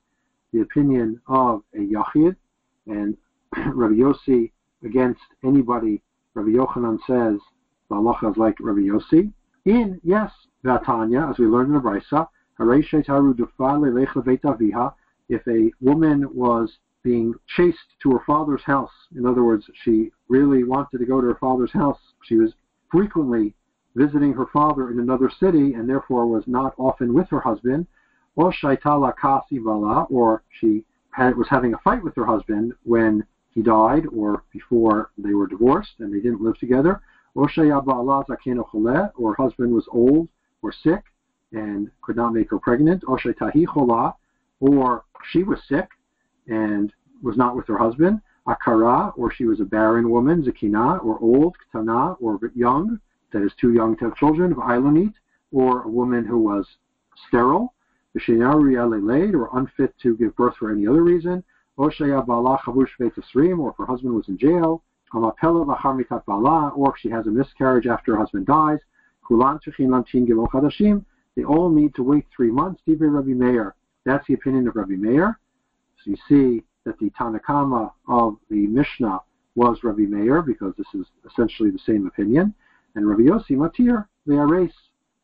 the 0.53 0.61
opinion 0.61 1.19
of 1.27 1.63
a 1.73 1.79
Yachid, 1.79 2.35
and 2.87 3.17
Rabbi 3.73 3.95
Yossi 3.95 4.51
against 4.83 5.21
anybody 5.43 6.01
Rabbi 6.35 6.49
Yochanan 6.49 6.99
says 7.07 7.39
the 7.89 7.95
halacha 7.95 8.31
is 8.31 8.37
like 8.37 8.55
Rabbi 8.59 8.81
Yossi. 8.81 9.31
In, 9.63 9.99
yes, 10.03 10.31
Vatanya, 10.63 11.29
as 11.29 11.39
we 11.39 11.45
learned 11.45 11.69
in 11.69 11.75
the 11.75 11.79
Brisa, 11.79 12.27
if 15.27 15.47
a 15.47 15.71
woman 15.81 16.35
was 16.35 16.77
being 17.03 17.33
chased 17.55 17.77
to 18.01 18.11
her 18.11 18.23
father's 18.25 18.63
house. 18.63 18.91
In 19.15 19.25
other 19.25 19.43
words, 19.43 19.65
she 19.83 20.11
really 20.27 20.63
wanted 20.63 20.97
to 20.97 21.05
go 21.05 21.21
to 21.21 21.27
her 21.27 21.37
father's 21.39 21.71
house. 21.71 21.99
She 22.23 22.35
was 22.35 22.53
frequently 22.91 23.53
visiting 23.95 24.33
her 24.33 24.47
father 24.47 24.91
in 24.91 24.99
another 24.99 25.29
city 25.39 25.73
and 25.73 25.87
therefore 25.87 26.27
was 26.27 26.43
not 26.47 26.73
often 26.77 27.13
with 27.13 27.29
her 27.29 27.39
husband. 27.39 27.87
Or 28.35 28.51
shaitala 28.51 29.15
kasi 29.15 29.59
or 29.59 30.43
she 30.59 30.83
had, 31.11 31.37
was 31.37 31.47
having 31.47 31.73
a 31.73 31.77
fight 31.79 32.03
with 32.03 32.15
her 32.15 32.25
husband 32.25 32.73
when 32.83 33.23
he 33.55 33.61
died 33.61 34.05
or 34.13 34.43
before 34.51 35.11
they 35.17 35.33
were 35.33 35.47
divorced 35.47 35.93
and 35.99 36.13
they 36.13 36.19
didn't 36.19 36.41
live 36.41 36.59
together. 36.59 37.01
Or 37.33 37.49
or 37.49 39.35
husband 39.35 39.73
was 39.73 39.87
old 39.91 40.27
or 40.61 40.71
sick 40.71 41.03
and 41.53 41.89
could 42.01 42.17
not 42.17 42.33
make 42.33 42.49
her 42.51 42.59
pregnant. 42.59 43.03
Or 43.07 43.17
she 45.31 45.43
was 45.43 45.59
sick 45.67 45.89
and 46.47 46.93
was 47.23 47.37
not 47.37 47.55
with 47.55 47.67
her 47.67 47.77
husband. 47.77 48.21
Akara, 48.47 49.11
or 49.17 49.31
she 49.31 49.45
was 49.45 49.59
a 49.59 49.65
barren 49.65 50.09
woman, 50.09 50.43
Zakina, 50.43 51.03
or 51.03 51.17
old, 51.19 51.55
Ktana, 51.73 52.15
or 52.21 52.39
young, 52.53 52.99
that 53.31 53.41
is 53.41 53.51
too 53.59 53.73
young 53.73 53.97
to 53.97 54.05
have 54.05 54.15
children, 54.15 54.51
of 54.51 54.59
Ilanit, 54.59 55.13
or 55.51 55.81
a 55.81 55.89
woman 55.89 56.25
who 56.25 56.37
was 56.37 56.67
sterile, 57.27 57.73
or 59.33 59.49
unfit 59.53 59.95
to 60.03 60.15
give 60.17 60.35
birth 60.35 60.55
for 60.57 60.71
any 60.71 60.85
other 60.85 61.01
reason, 61.01 61.43
or 61.77 61.91
if 61.91 61.97
her 63.77 63.85
husband 63.85 64.13
was 64.13 64.27
in 64.27 64.37
jail, 64.37 64.83
or 65.13 66.89
if 66.89 66.95
she 66.99 67.09
has 67.09 67.27
a 67.27 67.31
miscarriage 67.31 67.87
after 67.87 68.13
her 68.13 68.19
husband 68.19 68.45
dies, 68.45 68.79
they 69.29 69.35
all 71.43 71.69
need 71.69 71.95
to 71.95 72.03
wait 72.03 72.25
three 72.35 72.51
months. 72.51 72.81
Rabbi 72.87 73.33
Meir. 73.33 73.75
That's 74.05 74.27
the 74.27 74.35
opinion 74.35 74.67
of 74.67 74.75
Rabbi 74.75 74.95
Meir. 74.95 75.39
So 76.03 76.11
you 76.11 76.17
see 76.29 76.63
that 76.85 76.99
the 76.99 77.09
Tanakama 77.11 77.91
of 78.07 78.37
the 78.49 78.67
Mishnah 78.67 79.19
was 79.55 79.83
Rabbi 79.83 80.03
Meir 80.03 80.41
because 80.41 80.73
this 80.77 80.87
is 80.93 81.05
essentially 81.25 81.71
the 81.71 81.79
same 81.79 82.07
opinion. 82.07 82.53
And 82.95 83.07
Rabbi 83.07 83.23
Yossi 83.23 83.51
Matir, 83.51 84.07
the 84.25 84.37
Ares, 84.37 84.71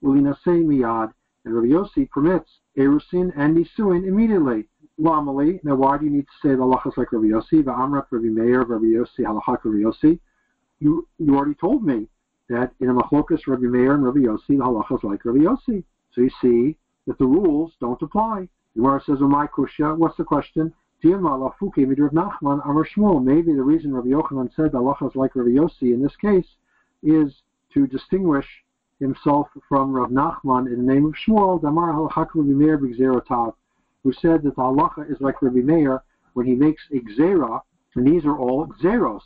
Ulinase 0.04 0.38
Miyad, 0.46 1.14
and 1.46 1.54
Rabbi 1.54 1.68
Yossi 1.68 2.10
permits 2.10 2.50
Erusin 2.78 3.32
and 3.38 3.56
Nisuin 3.56 4.08
immediately. 4.08 4.68
Now, 5.04 5.76
why 5.76 5.98
do 5.98 6.06
you 6.06 6.12
need 6.12 6.28
to 6.28 6.34
say 6.44 6.50
the 6.50 6.58
halachas 6.58 6.96
like 6.96 7.12
Rabbi 7.12 7.26
Yossi? 7.26 7.64
Va'amrak 7.64 8.06
Rabbi 8.12 8.28
Meir, 8.28 8.62
Rabbi 8.62 8.86
Yossi, 8.86 9.22
halachak 9.22 9.64
Rabbi 9.64 9.78
Yossi. 9.78 10.20
You, 10.80 11.08
you 11.18 11.36
already 11.36 11.56
told 11.56 11.84
me 11.84 12.08
that 12.50 12.74
in 12.80 12.90
a 12.90 12.94
machlokas 12.94 13.48
Rabbi 13.48 13.66
Meir 13.66 13.96
and 13.96 14.06
Rabbi 14.06 14.20
Yossi, 14.20 14.50
the 14.50 14.58
halachas 14.58 15.04
like 15.04 15.26
Rabbi 15.26 15.40
Yossi. 15.40 15.84
So 16.14 16.22
you 16.22 16.30
see 16.40 16.78
that 17.08 17.18
the 17.18 17.26
rules 17.26 17.72
don't 17.80 18.00
apply. 18.02 18.48
The 18.76 18.82
Gemara 18.82 19.02
says, 19.04 19.22
"My 19.22 19.48
kushya." 19.48 19.98
What's 19.98 20.18
the 20.18 20.24
question? 20.24 20.72
Maybe 21.04 21.16
the 21.16 21.20
reason 23.64 23.92
Rabbi 23.92 24.10
Yochanan 24.10 24.54
said 24.56 24.76
Allah 24.76 24.96
is 25.02 25.16
like 25.16 25.36
Rabbi 25.36 25.50
Yossi 25.50 25.94
in 25.96 26.04
this 26.04 26.16
case 26.18 26.58
is 27.02 27.42
to 27.74 27.88
distinguish 27.88 28.64
himself 29.00 29.50
from 29.68 29.94
Rav 29.94 30.12
Nachman 30.12 30.68
in 30.68 30.86
the 30.86 30.94
name 30.94 31.08
of 31.08 31.16
Shmuel, 31.16 31.60
Damar 31.60 31.92
Halachak 31.92 32.36
Rabbi 32.36 32.52
Meir 32.52 32.78
who 34.04 34.14
said 34.14 34.44
that 34.44 34.56
the 34.56 34.62
halacha 34.62 35.10
is 35.12 35.22
like 35.22 35.42
Rabbi 35.42 35.60
Meir 35.60 36.04
when 36.34 36.46
he 36.46 36.56
makes 36.56 36.84
a 36.92 37.00
gzera, 37.00 37.62
and 37.96 38.08
these 38.08 38.26
are 38.26 38.38
all 38.38 38.68
gzeros, 38.82 39.22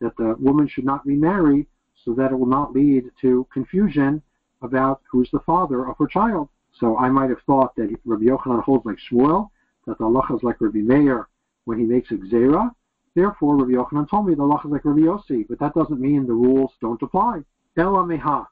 that 0.00 0.16
the 0.16 0.36
woman 0.38 0.66
should 0.66 0.84
not 0.84 1.06
remarry 1.06 1.66
so 2.04 2.12
that 2.14 2.32
it 2.32 2.38
will 2.38 2.46
not 2.46 2.72
lead 2.72 3.10
to 3.20 3.46
confusion 3.52 4.22
about 4.62 5.00
who's 5.10 5.30
the 5.30 5.40
father 5.40 5.88
of 5.88 5.96
her 5.98 6.06
child. 6.06 6.48
So 6.78 6.96
I 6.98 7.08
might 7.08 7.30
have 7.30 7.42
thought 7.46 7.74
that 7.76 7.94
Rabbi 8.04 8.24
Yochanan 8.24 8.62
holds 8.62 8.84
like 8.84 8.98
Shmuel, 9.10 9.50
that 9.86 9.98
the 9.98 10.04
halacha 10.04 10.36
is 10.36 10.42
like 10.42 10.60
Rabbi 10.60 10.78
Meir 10.78 11.28
when 11.64 11.78
he 11.78 11.84
makes 11.84 12.10
a 12.10 12.14
gzera. 12.14 12.70
Therefore, 13.14 13.56
Rabbi 13.56 13.72
Yochanan 13.72 14.08
told 14.08 14.26
me 14.26 14.34
the 14.34 14.42
halacha 14.42 14.66
is 14.66 14.72
like 14.72 14.84
Rabbi 14.84 15.00
Yossi, 15.00 15.46
but 15.48 15.58
that 15.58 15.74
doesn't 15.74 16.00
mean 16.00 16.26
the 16.26 16.32
rules 16.32 16.72
don't 16.80 17.00
apply. 17.02 17.42
Ela 17.76 18.04
meha. 18.04 18.46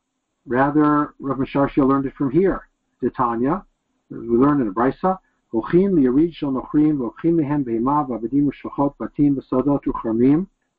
Rather, 0.47 1.15
Rabbi 1.19 1.45
Sharshia 1.45 1.89
learned 1.89 2.07
it 2.07 2.15
from 2.15 2.31
here. 2.31 2.69
Titania, 3.01 3.65
we 4.11 4.19
learned 4.19 4.61
in 4.61 4.69
the 4.69 4.73
Brisa, 4.73 5.19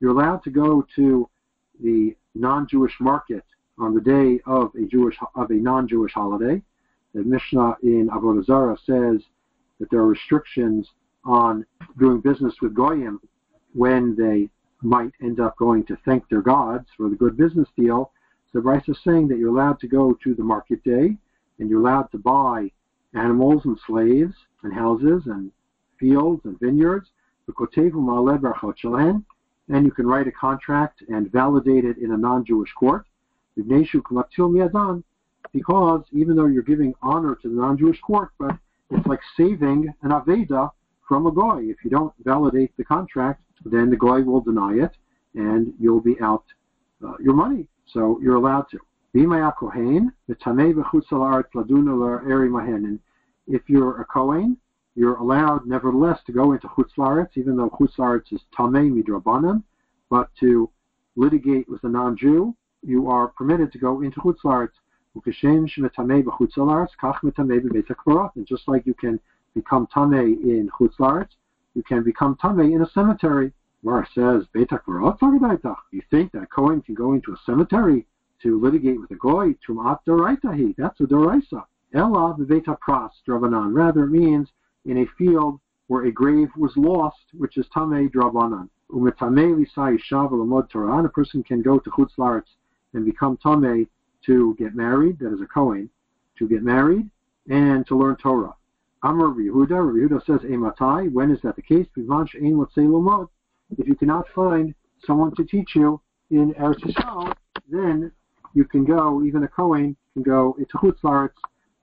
you're 0.02 0.12
allowed 0.12 0.44
to 0.44 0.50
go 0.50 0.86
to 0.96 1.30
the 1.82 2.16
non-Jewish 2.36 3.00
market 3.00 3.46
on 3.78 3.96
the 3.96 4.02
day 4.02 4.42
of 4.46 4.76
a 4.76 4.86
Jewish 4.86 5.18
of 5.36 5.50
a 5.50 5.54
non-Jewish 5.54 6.12
holiday. 6.12 6.62
The 7.14 7.24
Mishnah 7.24 7.78
in 7.84 8.10
Avodah 8.10 8.46
Zarah 8.46 8.78
says 8.86 9.22
that 9.80 9.90
there 9.90 10.02
are 10.02 10.08
restrictions 10.08 10.90
on 11.24 11.66
doing 11.98 12.20
business 12.20 12.56
with 12.62 12.74
goyim 12.74 13.22
when 13.74 14.14
they 14.18 14.50
might 14.82 15.14
end 15.22 15.40
up 15.40 15.56
going 15.56 15.86
to 15.86 15.98
thank 16.04 16.28
their 16.28 16.42
gods 16.42 16.88
for 16.98 17.10
the 17.10 17.16
good 17.16 17.38
business 17.38 17.70
deal. 17.78 18.12
So 18.52 18.60
Bryce 18.60 18.90
is 18.90 19.00
saying 19.06 19.30
that 19.30 19.38
you're 19.38 19.56
allowed 19.56 19.80
to 19.80 19.88
go 19.88 20.14
to 20.22 20.36
the 20.36 20.44
market 20.44 20.84
day 20.84 21.16
and 21.60 21.70
you're 21.70 21.80
allowed 21.80 22.12
to 22.12 22.18
buy 22.18 22.72
animals 23.16 23.64
and 23.66 23.80
slaves 23.88 24.36
and 24.64 24.74
houses 24.74 25.24
and 25.26 25.52
fields 26.00 26.42
and 26.46 26.60
vineyards. 26.60 27.10
And 29.68 29.86
you 29.86 29.92
can 29.92 30.08
write 30.08 30.28
a 30.28 30.32
contract 30.32 31.04
and 31.08 31.32
validate 31.32 31.86
it 31.86 31.98
in 31.98 32.12
a 32.12 32.18
non-Jewish 32.18 32.72
court 32.74 33.06
because 33.56 33.96
even 36.12 36.36
though 36.36 36.46
you're 36.46 36.64
giving 36.64 36.94
honor 37.02 37.36
to 37.36 37.50
the 37.50 37.56
non-Jewish 37.56 38.00
court, 38.02 38.30
but 38.38 38.58
it's 38.92 39.08
like 39.08 39.22
saving 39.38 39.94
an 40.02 40.12
Aveda 40.12 40.72
from 41.08 41.26
a 41.26 41.32
Goy. 41.32 41.64
If 41.64 41.78
you 41.84 41.90
don't 41.90 42.14
validate 42.24 42.76
the 42.78 42.84
contract, 42.84 43.42
then 43.64 43.90
the 43.90 43.96
Goy 43.96 44.22
will 44.22 44.42
deny 44.42 44.74
it, 44.74 44.92
and 45.34 45.74
you'll 45.80 46.02
be 46.02 46.20
out 46.22 46.44
uh, 47.06 47.14
your 47.20 47.34
money. 47.34 47.68
So 47.88 48.20
you're 48.22 48.36
allowed 48.36 48.70
to. 48.72 48.80
And 49.14 49.24
if 53.48 53.62
you're 53.68 54.02
a 54.02 54.06
Kohen, 54.06 54.58
you're 54.96 55.16
allowed 55.16 55.66
nevertheless 55.66 56.20
to 56.26 56.32
go 56.32 56.54
into 56.54 56.68
Chutz 56.68 57.38
even 57.38 57.58
though 57.58 57.70
Chutz 57.70 58.32
is 58.32 58.42
Tamei 58.58 58.90
Midrabanan, 58.90 59.64
but 60.10 60.30
to 60.40 60.70
litigate 61.16 61.68
with 61.70 61.84
a 61.84 61.90
non-Jew, 61.90 62.56
you 62.84 63.10
are 63.10 63.28
permitted 63.28 63.72
to 63.74 63.78
go 63.78 64.02
into 64.02 64.20
Chutz 64.22 64.72
and 68.36 68.48
just 68.48 68.68
like 68.68 68.86
you 68.86 68.94
can 68.94 69.20
become 69.54 69.88
tame 69.94 70.14
in 70.14 70.70
chutzlaretz, 70.78 71.30
you 71.74 71.84
can 71.84 72.04
become 72.04 72.36
tame 72.42 72.60
in 72.60 72.82
a 72.82 72.90
cemetery. 72.90 73.54
Where 73.82 74.08
says 74.16 74.46
You 74.54 76.02
think 76.12 76.32
that 76.32 76.50
Cohen 76.54 76.82
can 76.82 76.96
go 76.96 77.14
into 77.14 77.34
a 77.34 77.38
cemetery 77.46 78.08
to 78.42 78.60
litigate 78.60 79.00
with 79.00 79.12
a 79.12 79.16
goy? 79.16 79.56
That's 80.78 81.00
a 81.00 81.04
doraisa. 81.04 81.66
Ella 81.96 82.36
v'veta 82.38 82.78
pras 82.78 83.12
dravanan. 83.26 83.74
Rather, 83.74 84.04
it 84.04 84.10
means 84.10 84.52
in 84.84 84.98
a 84.98 85.06
field 85.18 85.60
where 85.88 86.06
a 86.06 86.12
grave 86.12 86.50
was 86.58 86.76
lost, 86.76 87.24
which 87.34 87.56
is 87.58 87.66
tamei 87.74 88.12
dravanan. 88.12 88.70
Umetame 88.92 89.56
lisai 89.56 89.98
shav 89.98 90.70
Torah. 90.70 91.04
A 91.06 91.10
person 91.10 91.42
can 91.42 91.62
go 91.62 91.80
to 91.80 91.90
chutzlaretz 91.90 92.58
and 92.94 93.06
become 93.06 93.38
tamei 93.38 93.88
to 94.26 94.56
get 94.60 94.76
married, 94.76 95.20
that 95.20 95.34
is 95.34 95.40
a 95.42 95.46
Kohen, 95.46 95.90
to 96.38 96.48
get 96.48 96.64
married, 96.64 97.10
and 97.50 97.88
to 97.88 97.96
learn 97.96 98.18
Torah. 98.18 98.56
Amr 99.04 99.30
Yehuda, 99.36 99.94
Yehuda 99.94 100.26
says, 100.26 100.42
Ematai, 100.42 101.12
when 101.12 101.32
is 101.32 101.40
that 101.44 101.56
the 101.56 101.62
case? 101.62 101.88
If 101.96 103.88
you 103.88 103.96
cannot 103.96 104.28
find 104.34 104.76
someone 105.06 105.36
to 105.36 105.44
teach 105.46 105.76
you 105.76 106.02
in 106.32 106.54
Eretz 106.56 106.80
Yisrael, 106.80 107.34
then 107.70 108.12
you 108.54 108.66
can 108.66 108.84
go, 108.84 109.24
even 109.24 109.44
a 109.44 109.48
Kohen 109.48 109.96
can 110.14 110.24
go 110.24 110.56
into 110.58 110.78
Chutz 110.78 111.02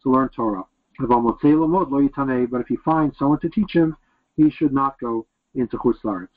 to 0.02 0.10
learn 0.10 0.28
Torah. 0.30 0.64
But 0.98 2.60
if 2.60 2.66
he 2.68 2.76
finds 2.76 3.18
someone 3.18 3.40
to 3.40 3.48
teach 3.48 3.72
him, 3.72 3.96
he 4.36 4.50
should 4.50 4.72
not 4.72 4.98
go 5.00 5.26
into 5.54 5.76
Chutz 5.78 6.28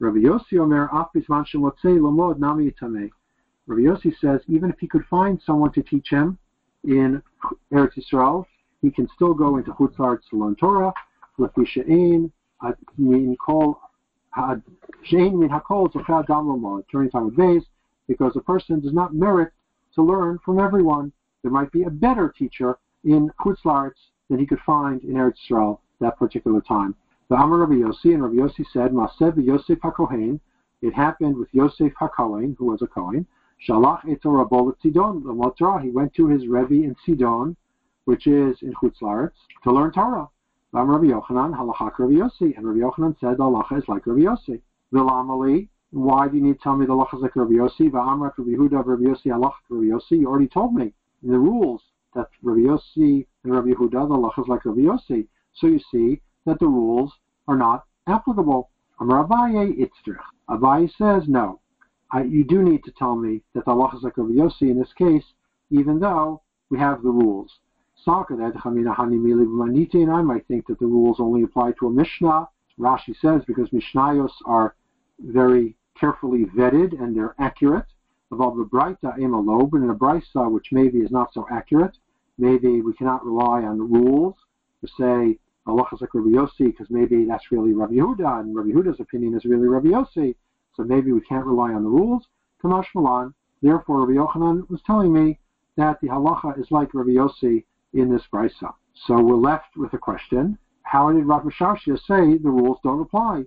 Rabbi 0.00 0.18
Yossi 0.18 0.58
Omer. 0.58 0.88
Rabbi 3.66 3.82
Yossi 3.82 4.14
says 4.20 4.40
even 4.48 4.70
if 4.70 4.78
he 4.78 4.86
could 4.86 5.04
find 5.06 5.40
someone 5.44 5.72
to 5.72 5.82
teach 5.82 6.08
him 6.10 6.38
in 6.84 7.22
Eretz 7.72 7.96
Yisrael, 7.96 8.46
he 8.80 8.90
can 8.90 9.08
still 9.14 9.34
go 9.34 9.56
into 9.56 9.72
Chutzlar 9.72 10.18
to 10.30 10.36
learn 10.38 10.54
Torah. 10.56 10.92
Turning 16.90 17.10
time 17.10 17.26
of 17.26 17.36
days, 17.36 17.62
because 18.06 18.36
a 18.36 18.40
person 18.40 18.80
does 18.80 18.92
not 18.92 19.14
merit 19.14 19.52
to 19.94 20.02
learn 20.02 20.38
from 20.44 20.58
everyone. 20.58 21.12
There 21.42 21.50
might 21.50 21.70
be 21.72 21.82
a 21.84 21.90
better 21.90 22.32
teacher 22.36 22.78
in 23.08 23.30
Chutzlaritz 23.40 24.10
than 24.28 24.38
he 24.38 24.46
could 24.46 24.60
find 24.60 25.02
in 25.02 25.14
Eretz 25.14 25.38
Yisrael 25.48 25.78
that 26.00 26.18
particular 26.18 26.60
time. 26.60 26.94
The 27.30 27.36
Amar 27.36 27.58
Rabbi 27.58 27.74
Yossi 27.74 28.12
and 28.12 28.22
Rabbi 28.22 28.36
Yossi 28.36 28.64
said, 28.72 28.92
Masev 28.92 29.42
Yosef 29.42 29.78
HaKohen. 29.80 30.40
It 30.82 30.94
happened 30.94 31.36
with 31.36 31.48
Yosef 31.52 31.92
HaKohen, 32.00 32.56
who 32.58 32.66
was 32.66 32.82
a 32.82 32.86
Kohen. 32.86 33.26
Shalach 33.66 34.02
eto 34.02 34.26
Rabol 34.26 34.74
Sidon, 34.82 35.22
the 35.24 35.80
He 35.82 35.90
went 35.90 36.14
to 36.14 36.26
his 36.28 36.46
Rebbe 36.46 36.84
in 36.84 36.94
Sidon, 37.04 37.56
which 38.04 38.26
is 38.26 38.56
in 38.62 38.74
Chutzlaretz, 38.74 39.32
to 39.64 39.72
learn 39.72 39.90
Torah. 39.90 40.28
I'm 40.74 40.90
Rabbi 40.90 41.06
Yochanan, 41.06 41.56
halachak 41.56 41.98
Rabbi 41.98 42.14
Yossi. 42.14 42.56
And 42.56 42.66
Rabbi 42.66 42.80
Yochanan 42.80 43.18
said 43.20 43.38
the 43.38 43.44
halacha 43.44 43.78
is 43.78 43.88
like 43.88 44.06
Rabbi 44.06 44.20
Yossi. 44.20 44.60
Vilamali, 44.92 45.68
why 45.90 46.28
do 46.28 46.36
you 46.36 46.42
need 46.42 46.54
to 46.54 46.62
tell 46.62 46.76
me 46.76 46.84
the 46.84 46.92
halacha 46.92 47.16
is 47.16 47.22
like 47.22 47.36
Rabbi 47.36 47.54
Yossi? 47.54 47.90
Va'amrat 47.90 48.32
Rabbi 48.36 48.50
Yehuda, 48.50 48.84
Rabbi 48.84 49.04
Yossi, 49.04 49.26
halachak 49.26 49.64
Rabbi 49.70 49.86
Yossi. 49.86 50.20
You 50.20 50.28
already 50.28 50.48
told 50.48 50.74
me 50.74 50.92
in 51.22 51.30
the 51.30 51.38
rules 51.38 51.82
that 52.14 52.28
Rabbi 52.42 52.60
Yossi 52.60 53.26
and 53.44 53.52
Rabbi 53.52 53.68
Yehuda, 53.68 54.08
the 54.08 54.14
halacha 54.14 54.42
is 54.42 54.48
like 54.48 54.64
Rabbi 54.64 54.80
Yossi. 54.80 55.26
So 55.54 55.66
you 55.66 55.80
see 55.92 56.20
that 56.46 56.58
the 56.58 56.66
rules 56.66 57.12
are 57.46 57.56
not 57.56 57.84
applicable. 58.06 58.70
Amar 59.00 59.26
Abaye, 59.26 59.78
itzrich. 59.78 60.18
Abaye 60.48 60.90
says, 60.96 61.28
no, 61.28 61.60
I, 62.10 62.22
you 62.22 62.44
do 62.44 62.62
need 62.62 62.84
to 62.84 62.92
tell 62.92 63.16
me 63.16 63.42
that 63.54 63.64
the 63.64 63.70
halacha 63.72 63.96
is 63.96 64.02
like 64.02 64.16
Rabbi 64.16 64.32
Yossi 64.32 64.70
in 64.70 64.78
this 64.78 64.92
case, 64.96 65.24
even 65.70 65.98
though 65.98 66.42
we 66.70 66.78
have 66.78 67.02
the 67.02 67.10
rules. 67.10 67.50
And 68.06 68.14
I 70.12 70.22
might 70.22 70.46
think 70.46 70.66
that 70.66 70.78
the 70.78 70.86
rules 70.86 71.16
only 71.20 71.42
apply 71.42 71.72
to 71.78 71.86
a 71.88 71.90
Mishnah. 71.90 72.48
Rashi 72.78 73.14
says 73.20 73.42
because 73.46 73.68
Mishnayos 73.70 74.30
are 74.46 74.76
very 75.18 75.76
carefully 75.98 76.44
vetted 76.56 77.00
and 77.00 77.14
they're 77.14 77.34
accurate. 77.38 77.86
About 78.30 78.56
the 78.56 78.64
Braita 78.64 79.18
Emalob, 79.18 79.72
and 79.72 79.90
a 79.90 79.94
Braisa 79.94 80.50
which 80.50 80.70
maybe 80.70 80.98
is 80.98 81.10
not 81.10 81.32
so 81.32 81.46
accurate, 81.50 81.96
maybe 82.36 82.82
we 82.82 82.92
cannot 82.92 83.24
rely 83.24 83.62
on 83.62 83.78
the 83.78 83.84
rules 83.84 84.34
to 84.82 84.88
say 84.98 85.38
Allah 85.66 85.86
like 86.00 86.14
Rabbi 86.14 86.30
Yossi 86.30 86.66
because 86.66 86.90
maybe 86.90 87.24
that's 87.24 87.50
really 87.50 87.72
Rabbi 87.72 87.94
Yehuda 87.94 88.40
and 88.40 88.54
Rabbi 88.54 88.68
Yehuda's 88.68 89.00
opinion 89.00 89.34
is 89.34 89.44
really 89.44 89.66
Rabbi 89.66 89.88
Yossi, 89.88 90.34
so 90.74 90.82
maybe 90.82 91.12
we 91.12 91.20
can't 91.22 91.46
rely 91.46 91.72
on 91.72 91.82
the 91.82 91.88
rules. 91.88 92.26
Kamash 92.62 92.86
Malan. 92.94 93.34
Therefore, 93.62 94.06
Rabbi 94.06 94.18
Yochanan 94.18 94.68
was 94.68 94.80
telling 94.86 95.12
me 95.12 95.38
that 95.76 96.00
the 96.00 96.08
halacha 96.08 96.58
is 96.60 96.70
like 96.70 96.94
Rabbi 96.94 97.10
Yossi 97.10 97.64
in 97.94 98.10
this 98.10 98.22
brisa. 98.32 98.74
So 99.06 99.20
we're 99.22 99.36
left 99.36 99.76
with 99.76 99.92
a 99.94 99.98
question: 99.98 100.58
How 100.82 101.12
did 101.12 101.24
Rav 101.24 101.44
Shashia 101.44 101.98
say 101.98 102.36
the 102.36 102.50
rules 102.50 102.78
don't 102.82 103.00
apply? 103.00 103.44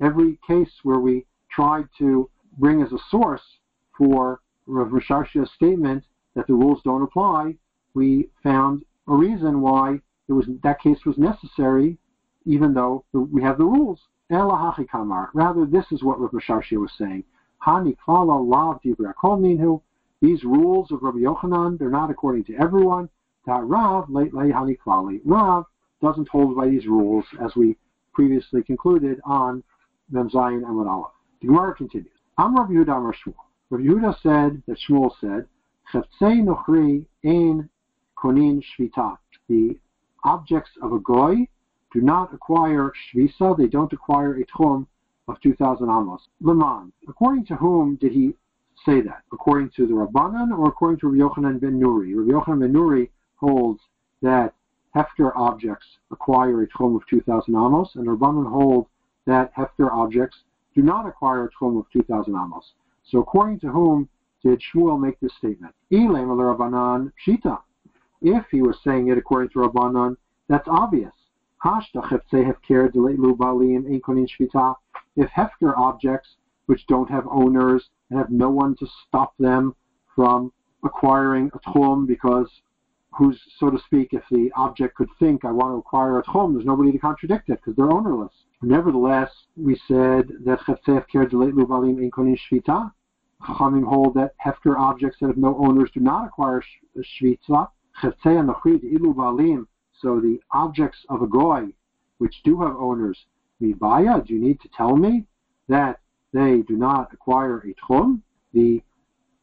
Every 0.00 0.38
case 0.46 0.72
where 0.82 0.98
we 0.98 1.26
tried 1.50 1.88
to 1.98 2.28
bring 2.58 2.82
as 2.82 2.92
a 2.92 2.98
source 3.10 3.59
for 4.00 4.40
Rav 4.66 4.88
Shashia's 5.02 5.50
statement 5.52 6.04
that 6.34 6.46
the 6.46 6.54
rules 6.54 6.80
don't 6.82 7.02
apply, 7.02 7.56
we 7.92 8.30
found 8.42 8.82
a 9.06 9.14
reason 9.14 9.60
why 9.60 10.00
it 10.26 10.32
was 10.32 10.46
that 10.62 10.80
case 10.80 11.04
was 11.04 11.18
necessary, 11.18 11.98
even 12.46 12.72
though 12.72 13.04
we 13.12 13.42
have 13.42 13.58
the 13.58 13.64
rules. 13.64 14.00
Rather, 14.30 15.66
this 15.66 15.84
is 15.92 16.02
what 16.02 16.18
Rav 16.18 16.30
Shashia 16.30 16.78
was 16.78 16.92
saying. 16.96 17.24
These 20.22 20.44
rules 20.44 20.90
of 20.92 21.02
Rabbi 21.02 21.18
Yochanan, 21.18 21.78
they're 21.78 21.90
not 21.90 22.10
according 22.10 22.44
to 22.44 22.54
everyone. 22.56 23.10
Rav 23.46 24.08
Rav 25.24 25.66
doesn't 26.00 26.28
hold 26.28 26.56
by 26.56 26.68
these 26.68 26.86
rules, 26.86 27.26
as 27.44 27.54
we 27.54 27.76
previously 28.14 28.62
concluded 28.62 29.20
on 29.26 29.62
Mem 30.10 30.30
Zayin 30.30 30.62
Amud 30.62 30.88
Aleph. 30.88 31.12
The 31.42 31.48
Gemara 31.48 31.74
continues. 31.74 32.12
Am 32.38 32.56
Rav 32.56 32.68
Yehuda 32.68 32.96
Amar. 32.96 33.14
Rav 33.72 33.82
Yehuda 33.82 34.20
said 34.20 34.62
that 34.66 34.78
Shmuel 34.78 35.12
said, 35.20 35.46
Cheftzei 35.92 36.42
Nochri 36.42 37.06
Ein 37.24 37.68
Konin 38.18 38.60
Shvita. 38.60 39.16
The 39.48 39.78
objects 40.24 40.72
of 40.82 40.92
a 40.92 40.98
goy 40.98 41.46
do 41.92 42.00
not 42.00 42.34
acquire 42.34 42.92
shvisa, 43.14 43.56
they 43.56 43.68
don't 43.68 43.92
acquire 43.92 44.36
a 44.36 44.44
tchum 44.46 44.88
of 45.28 45.40
2,000 45.40 45.88
amos. 45.88 46.28
Leman, 46.40 46.92
according 47.08 47.44
to 47.46 47.54
whom 47.54 47.94
did 47.94 48.10
he 48.10 48.34
say 48.84 49.00
that? 49.02 49.22
According 49.32 49.70
to 49.76 49.86
the 49.86 49.94
Rabbanan 49.94 50.50
or 50.50 50.68
according 50.68 50.98
to 51.00 51.08
Rabbi 51.08 51.22
Yochanan 51.22 51.60
ben 51.60 51.80
Nuri? 51.80 52.16
Rabbi 52.16 52.32
Yochanan 52.32 52.60
ben 52.60 52.72
Nuri 52.72 53.10
holds 53.36 53.80
that 54.20 54.52
Hefker 54.96 55.30
objects 55.36 55.86
acquire 56.10 56.62
a 56.62 56.66
tchum 56.66 56.96
of 56.96 57.06
2,000 57.08 57.54
amos, 57.54 57.94
and 57.94 58.08
Rabbanan 58.08 58.50
hold 58.50 58.88
that 59.26 59.54
Hefker 59.54 59.92
objects 59.92 60.38
do 60.74 60.82
not 60.82 61.06
acquire 61.06 61.44
a 61.44 61.50
tchum 61.50 61.78
of 61.78 61.86
2,000 61.92 62.34
amos. 62.34 62.72
So 63.10 63.18
according 63.18 63.60
to 63.60 63.68
whom 63.68 64.08
did 64.42 64.62
Shmuel 64.72 65.00
make 65.00 65.18
this 65.20 65.34
statement? 65.36 65.74
Rabbanan 66.44 67.12
Shita. 67.26 67.58
If 68.22 68.46
he 68.50 68.62
was 68.62 68.76
saying 68.84 69.08
it 69.08 69.18
according 69.18 69.50
to 69.50 69.58
Rabbanan, 69.58 70.16
that's 70.48 70.68
obvious. 70.68 71.12
If 75.16 75.28
Hefker 75.30 75.76
objects 75.76 76.36
which 76.66 76.86
don't 76.86 77.10
have 77.10 77.26
owners 77.28 77.90
and 78.08 78.18
have 78.18 78.30
no 78.30 78.48
one 78.48 78.76
to 78.76 78.86
stop 79.08 79.36
them 79.38 79.74
from 80.14 80.52
acquiring 80.84 81.50
a 81.52 81.58
tchum 81.58 82.06
because 82.06 82.48
who's, 83.10 83.40
so 83.58 83.70
to 83.70 83.78
speak, 83.80 84.12
if 84.12 84.22
the 84.30 84.50
object 84.56 84.94
could 84.94 85.08
think, 85.18 85.44
I 85.44 85.50
want 85.50 85.72
to 85.72 85.78
acquire 85.78 86.18
a 86.18 86.22
tchum, 86.22 86.54
there's 86.54 86.64
nobody 86.64 86.92
to 86.92 86.98
contradict 86.98 87.48
it 87.50 87.58
because 87.60 87.74
they're 87.76 87.92
ownerless. 87.92 88.32
Nevertheless, 88.62 89.30
we 89.56 89.74
said 89.88 90.28
that 90.44 90.60
Chachamim 93.42 93.84
hold 93.84 94.14
that 94.14 94.34
Hefker 94.44 94.76
objects 94.78 95.18
that 95.20 95.28
have 95.28 95.36
no 95.36 95.56
owners 95.56 95.90
do 95.92 96.00
not 96.00 96.26
acquire 96.26 96.62
Valim. 99.14 99.66
So 99.92 100.20
the 100.20 100.40
objects 100.50 101.04
of 101.08 101.22
a 101.22 101.26
goy, 101.26 101.72
which 102.18 102.42
do 102.42 102.60
have 102.60 102.76
owners, 102.76 103.26
Mibaya, 103.60 104.26
do 104.26 104.34
you 104.34 104.40
need 104.40 104.60
to 104.60 104.68
tell 104.68 104.96
me 104.96 105.26
that 105.68 106.00
they 106.32 106.62
do 106.62 106.76
not 106.76 107.12
acquire 107.12 107.58
a 107.58 107.74
tchum. 107.74 108.22
The 108.52 108.82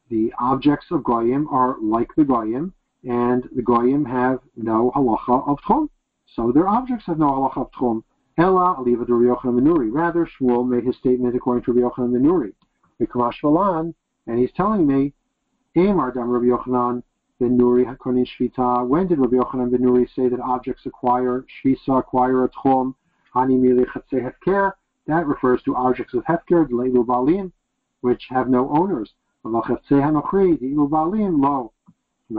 the 0.08 0.32
objects 0.38 0.90
of 0.90 1.04
goyim 1.04 1.46
are 1.48 1.76
like 1.80 2.14
the 2.14 2.24
goyim, 2.24 2.72
and 3.04 3.48
the 3.54 3.62
goyim 3.62 4.04
have 4.06 4.40
no 4.56 4.90
halacha 4.94 5.46
of 5.46 5.58
tchum. 5.60 5.88
So 6.26 6.50
their 6.50 6.68
objects 6.68 7.06
have 7.06 7.18
no 7.18 7.30
halacha 7.30 7.58
of 7.58 7.70
tchum. 7.72 8.02
Ella 8.38 8.76
aliva 8.78 9.04
de 9.04 9.12
Yochanan. 9.12 9.92
Rather, 9.92 10.26
Shmuel 10.26 10.66
made 10.66 10.84
his 10.84 10.96
statement 10.96 11.36
according 11.36 11.64
to 11.64 11.72
Yochanan 11.72 12.12
Menuri. 13.00 13.32
Valan, 13.42 13.94
and 14.26 14.38
he's 14.38 14.52
telling 14.52 14.86
me, 14.86 15.12
Amar 15.76 16.12
dam 16.12 16.28
Rabbi 16.28 16.46
Yochanan 16.46 17.02
ben 17.38 17.58
Nuri 17.58 17.84
hakonin 17.84 18.26
shvita. 18.26 18.86
When 18.86 19.06
did 19.06 19.18
Rabbi 19.18 19.36
Yochanan 19.36 19.70
ben 19.70 19.80
Nuri 19.80 20.08
say 20.14 20.28
that 20.28 20.40
objects 20.40 20.86
acquire 20.86 21.44
shvisa, 21.64 21.98
acquire 21.98 22.44
a 22.44 22.48
tchum? 22.48 22.94
Hani 23.34 23.58
mili 23.58 23.84
chatzeh 23.86 24.32
hefker 24.32 24.72
that 25.08 25.26
refers 25.26 25.60
to 25.62 25.74
objects 25.74 26.14
of 26.14 26.22
Hefker, 26.24 26.68
Leilu 26.68 27.04
Balim, 27.04 27.50
which 28.02 28.26
have 28.28 28.48
no 28.48 28.70
owners. 28.70 29.10
But 29.42 29.54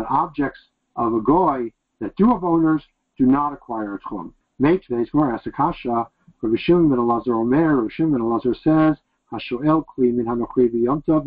objects 0.09 0.59
of 0.95 1.13
a 1.13 1.21
goy 1.21 1.71
that 1.99 2.15
do 2.15 2.27
have 2.27 2.43
owners 2.43 2.83
do 3.17 3.25
not 3.25 3.53
acquire 3.53 3.95
a 3.95 3.99
tchum. 3.99 4.33
Make 4.59 4.83
today's 4.83 5.09
Gemara 5.09 5.39
Asakasha, 5.39 6.07
Rabbi 6.41 6.57
Shimon 6.57 6.89
ben 6.89 6.99
Elazar 6.99 7.41
Omer, 7.41 7.77
Rabbi 7.77 7.89
Shimon 7.91 8.11
ben 8.11 8.21
Elazar 8.21 8.55
says, 8.63 8.97
Hashoel 9.31 9.85
kli 9.85 10.13
min 10.13 10.27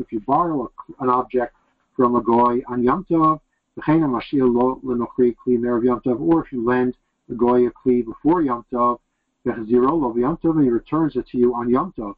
if 0.01 0.13
you 0.13 0.21
borrow 0.21 0.71
an 1.01 1.09
object 1.09 1.55
from 1.97 2.17
a 2.17 2.23
goy 2.23 2.63
on 2.69 2.83
yomtov, 2.83 3.41
v'chein 3.79 4.01
hamashil 4.01 4.53
lo 4.53 4.81
lenokri 4.85 5.35
kli 5.37 5.59
merav 5.59 5.83
yomtov, 5.83 6.21
or 6.21 6.45
if 6.45 6.53
you 6.53 6.65
lend 6.65 6.97
a 7.31 7.35
goy 7.35 7.67
a 7.67 7.71
kli 7.71 8.05
before 8.05 8.43
yomtov, 8.43 8.99
V'chziro 9.45 10.01
lo 10.01 10.15
Yom 10.17 10.37
Tov, 10.37 10.55
and 10.55 10.65
he 10.65 10.71
returns 10.71 11.17
it 11.17 11.27
to 11.27 11.37
you 11.37 11.53
on 11.55 11.69
Yom 11.69 11.93
Tov. 11.99 12.15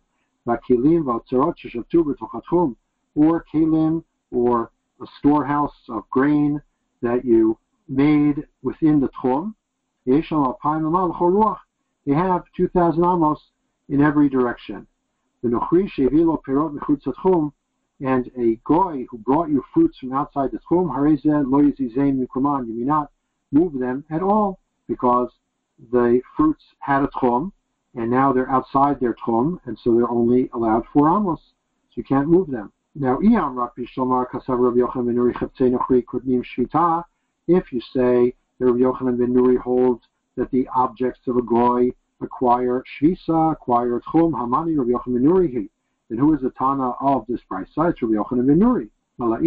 V'kilim 0.47 1.05
v'altzarot 1.05 1.57
sheshavtu 1.57 2.05
b'tochatchum, 2.05 2.77
or 3.14 3.44
kelim, 3.51 4.05
or 4.31 4.70
a 5.01 5.07
storehouse 5.18 5.88
of 5.88 6.09
grain 6.11 6.61
that 7.01 7.25
you 7.25 7.59
made 7.88 8.47
within 8.62 9.01
the 9.01 9.09
tchum. 9.09 9.55
They 10.07 10.20
have 12.14 12.44
2,000 12.55 13.05
amos 13.05 13.51
in 13.88 14.03
every 14.03 14.29
direction. 14.29 14.87
The 15.44 15.50
and 18.00 18.30
a 18.38 18.57
goy 18.64 19.04
who 19.11 19.18
brought 19.18 19.50
you 19.50 19.62
fruits 19.74 19.98
from 19.98 20.14
outside 20.14 20.52
the 20.52 20.59
tchum, 20.59 20.88
you 22.66 22.74
may 22.74 22.85
not 22.85 23.11
move 23.52 23.78
them 23.78 24.07
at 24.11 24.22
all 24.22 24.59
because 24.88 25.28
the 25.92 26.22
fruits 26.35 26.64
had 26.78 27.02
a 27.02 27.09
tchum, 27.09 27.52
and 27.94 28.11
now 28.11 28.33
they're 28.33 28.50
outside 28.50 28.98
their 29.00 29.12
tchum, 29.12 29.61
and 29.66 29.78
so 29.85 29.94
they're 29.94 30.11
only 30.11 30.48
allowed 30.54 30.87
four 30.94 31.14
amos. 31.14 31.52
So 31.90 31.96
you 31.96 32.04
can't 32.04 32.26
move 32.26 32.50
them. 32.50 32.72
Now, 32.94 33.18
if 33.20 33.24
you 37.70 37.80
say 37.92 38.35
that 38.59 38.64
Rabbi 38.64 38.78
Yochanan 38.78 39.18
ben 39.18 39.35
Nuri 39.35 39.59
holds 39.59 40.04
that 40.37 40.50
the 40.50 40.66
objects 40.74 41.26
of 41.26 41.37
a 41.37 41.42
goy 41.42 41.92
acquire 42.20 42.83
shvisa, 43.00 43.53
acquire 43.53 44.00
tchum, 44.00 44.33
hamani 44.33 44.77
Rabbi 44.79 44.90
Yochanan 44.90 45.14
ben 45.14 45.24
Nuri, 45.24 45.68
then 46.09 46.18
who 46.18 46.35
is 46.35 46.40
the 46.42 46.50
Tana 46.50 46.90
of 47.00 47.27
this 47.27 47.40
price? 47.48 47.66
It's 47.66 47.77
Rabbi 47.77 48.14
Yochanan 48.14 48.46
ben 48.46 48.59
Nuri. 48.61 48.90
But 49.16 49.42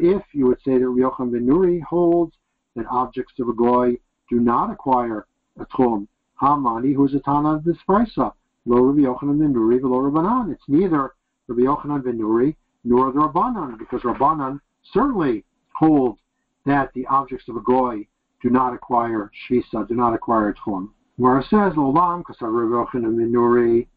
if 0.00 0.22
you 0.32 0.46
would 0.46 0.58
say 0.64 0.78
that 0.78 0.88
Rabbi 0.88 1.00
Yochanan 1.00 1.32
ben 1.32 1.46
Nuri 1.46 1.82
holds 1.82 2.36
that 2.74 2.86
objects 2.90 3.38
of 3.38 3.48
a 3.48 3.52
goy 3.52 3.96
do 4.28 4.40
not 4.40 4.70
acquire 4.70 5.26
a 5.58 5.66
tchum, 5.66 6.08
Hamani, 6.40 6.94
who 6.94 7.06
is 7.06 7.14
a 7.14 7.20
Tana 7.20 7.54
of 7.54 7.64
this 7.64 7.76
brisa, 7.88 8.32
lo 8.64 8.80
Rabbi 8.82 9.00
Yochanan 9.00 9.38
ben 9.38 9.54
Nuri, 9.54 9.80
lo 9.80 10.00
Rabbanan. 10.00 10.52
It's 10.52 10.68
neither 10.68 11.14
Rabbi 11.48 11.62
Yochanan 11.62 12.04
ben 12.04 12.18
Nuri 12.18 12.56
nor 12.84 13.12
the 13.12 13.20
Rabbanan, 13.20 13.78
because 13.78 14.02
Rabbanan 14.02 14.60
certainly 14.92 15.44
hold 15.74 16.18
that 16.64 16.92
the 16.94 17.06
objects 17.06 17.48
of 17.48 17.56
a 17.56 17.60
goy 17.60 18.06
do 18.46 18.52
not 18.52 18.72
acquire 18.72 19.32
shvisa, 19.50 19.88
do 19.88 19.94
not 19.96 20.14
acquire 20.14 20.54
tchum. 20.54 20.90
Where 21.16 21.40
it 21.40 21.46
says 21.50 21.72
Lolam 21.72 22.22
Minuri 22.22 23.88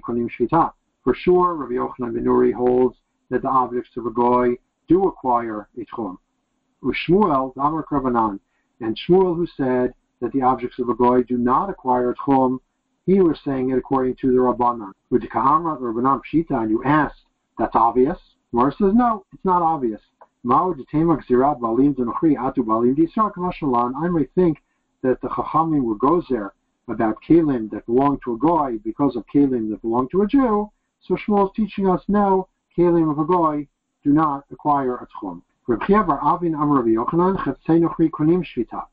Konim 0.00 0.28
Shvita. 0.30 0.72
For 1.02 1.14
sure, 1.16 1.54
Rabbi 1.54 1.72
Yochanan 1.72 2.12
Minuri 2.12 2.52
holds 2.52 2.96
that 3.30 3.42
the 3.42 3.48
objects 3.48 3.96
of 3.96 4.06
a 4.06 4.10
goy 4.12 4.50
do 4.86 5.08
acquire 5.08 5.68
a 5.76 5.84
tchum. 5.84 6.18
Ushmuel 6.84 7.54
Damar 7.56 7.84
Kravanan, 7.90 8.38
and 8.80 8.96
Shmuel 8.96 9.34
who 9.34 9.48
said 9.56 9.92
that 10.20 10.30
the 10.32 10.42
objects 10.42 10.78
of 10.78 10.90
a 10.90 10.94
goy 10.94 11.24
do 11.24 11.36
not 11.38 11.70
acquire 11.70 12.14
tchum, 12.14 12.58
he 13.04 13.20
was 13.20 13.36
saying 13.44 13.70
it 13.70 13.78
according 13.78 14.14
to 14.20 14.28
the 14.28 14.38
Rabbanan. 14.38 14.92
With 15.10 15.22
Rabbanan 15.22 16.20
Pshita, 16.32 16.62
and 16.62 16.70
you 16.70 16.84
asked, 16.84 17.24
that's 17.58 17.74
obvious. 17.74 18.18
Mara 18.52 18.70
says, 18.78 18.92
no, 18.94 19.24
it's 19.32 19.44
not 19.44 19.62
obvious. 19.62 20.00
I 20.44 20.48
might 24.08 24.30
think 24.34 24.58
that 25.02 25.20
the 25.20 25.28
Chachamim 25.28 25.82
were 25.84 26.22
there 26.28 26.52
about 26.88 27.22
Kalim 27.22 27.70
that 27.70 27.86
belong 27.86 28.18
to 28.24 28.34
a 28.34 28.38
Goy 28.38 28.78
because 28.82 29.14
of 29.14 29.24
Kalim 29.32 29.70
that 29.70 29.80
belong 29.82 30.08
to 30.08 30.22
a 30.22 30.26
Jew. 30.26 30.68
So 31.00 31.14
Shmuel 31.14 31.46
is 31.46 31.52
teaching 31.54 31.88
us 31.88 32.02
now 32.08 32.48
Kalim 32.76 33.08
of 33.12 33.20
a 33.20 33.24
Goy 33.24 33.68
do 34.02 34.12
not 34.12 34.44
acquire 34.50 34.96
a 34.96 35.06
Tchum. 35.06 35.42
Rabbi 35.68 35.94
Avin 35.94 36.54
Amar 36.54 36.82
Yochanan 36.82 37.36
Shvita. 38.42 38.86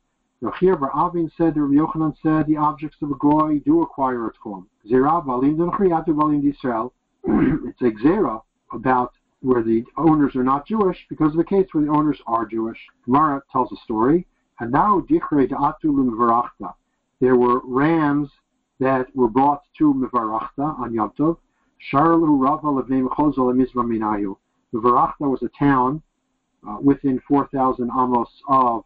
Avin 0.43 1.31
said, 1.35 1.57
Rabbi 1.57 1.73
Yochanan 1.73 2.15
said, 2.21 2.45
the 2.45 2.57
objects 2.57 2.97
of 3.01 3.09
a 3.09 3.15
Goy 3.15 3.57
do 3.65 3.81
acquire 3.81 4.27
a 4.27 4.33
Tchum. 4.33 4.67
Zera 4.88 5.25
Balim 5.25 5.55
Nochri 5.55 5.89
Atu 5.89 6.09
Balim. 6.09 6.91
It's 7.67 7.81
a 7.81 7.89
about 8.71 9.13
where 9.41 9.63
the 9.63 9.86
owners 9.97 10.36
are 10.36 10.43
not 10.43 10.67
Jewish 10.67 11.06
because 11.10 11.32
of 11.32 11.38
the 11.38 11.43
case 11.43 11.67
where 11.71 11.84
the 11.84 11.91
owners 11.91 12.19
are 12.28 12.45
Jewish. 12.45 12.78
Gemara 13.06 13.41
tells 13.52 13.71
a 13.71 13.78
story. 13.78 14.28
And 14.60 14.71
now 14.71 15.06
there 17.21 17.36
were 17.36 17.62
rams 17.63 18.30
that 18.80 19.15
were 19.15 19.30
brought 19.30 19.62
to 19.78 19.93
Mevarachta 19.93 20.80
on 20.80 20.93
Yom 20.93 21.12
Tov. 21.17 21.38
Sharlu 21.91 22.41
Rava 22.41 22.67
Levnei 22.67 23.08
Mechozol 23.08 23.54
Mizra 23.56 23.86
Minayu. 23.86 24.36
Was 24.71 25.41
a 25.41 25.49
town 25.58 26.02
uh, 26.67 26.78
within 26.82 27.21
4,000 27.28 27.89
amos 27.89 28.30
of 28.49 28.84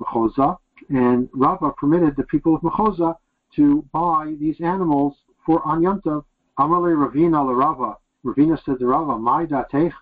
Mechoza, 0.00 0.56
and 0.88 1.28
Rava 1.34 1.72
permitted 1.72 2.14
the 2.16 2.22
people 2.24 2.54
of 2.54 2.62
Mechoza 2.62 3.16
to 3.56 3.84
buy 3.92 4.34
these 4.38 4.60
animals 4.60 5.16
for 5.44 5.60
on 5.66 5.82
Yom 5.82 6.00
Tov. 6.00 6.24
Amalei 6.58 6.94
Ravina 6.94 7.44
Rava. 7.56 7.96
Ravina 8.24 8.62
said 8.64 8.80
to 8.80 8.86
Rava, 8.86 9.16
"My 9.18 9.46
datech, 9.46 9.92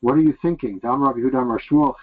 what 0.00 0.16
are 0.16 0.22
you 0.22 0.32
thinking?" 0.40 0.78
Dam 0.78 1.02
Rabbi 1.02 1.18
Yehuda 1.18 1.46
Mar 1.46 1.58
Shmuel. 1.58 1.94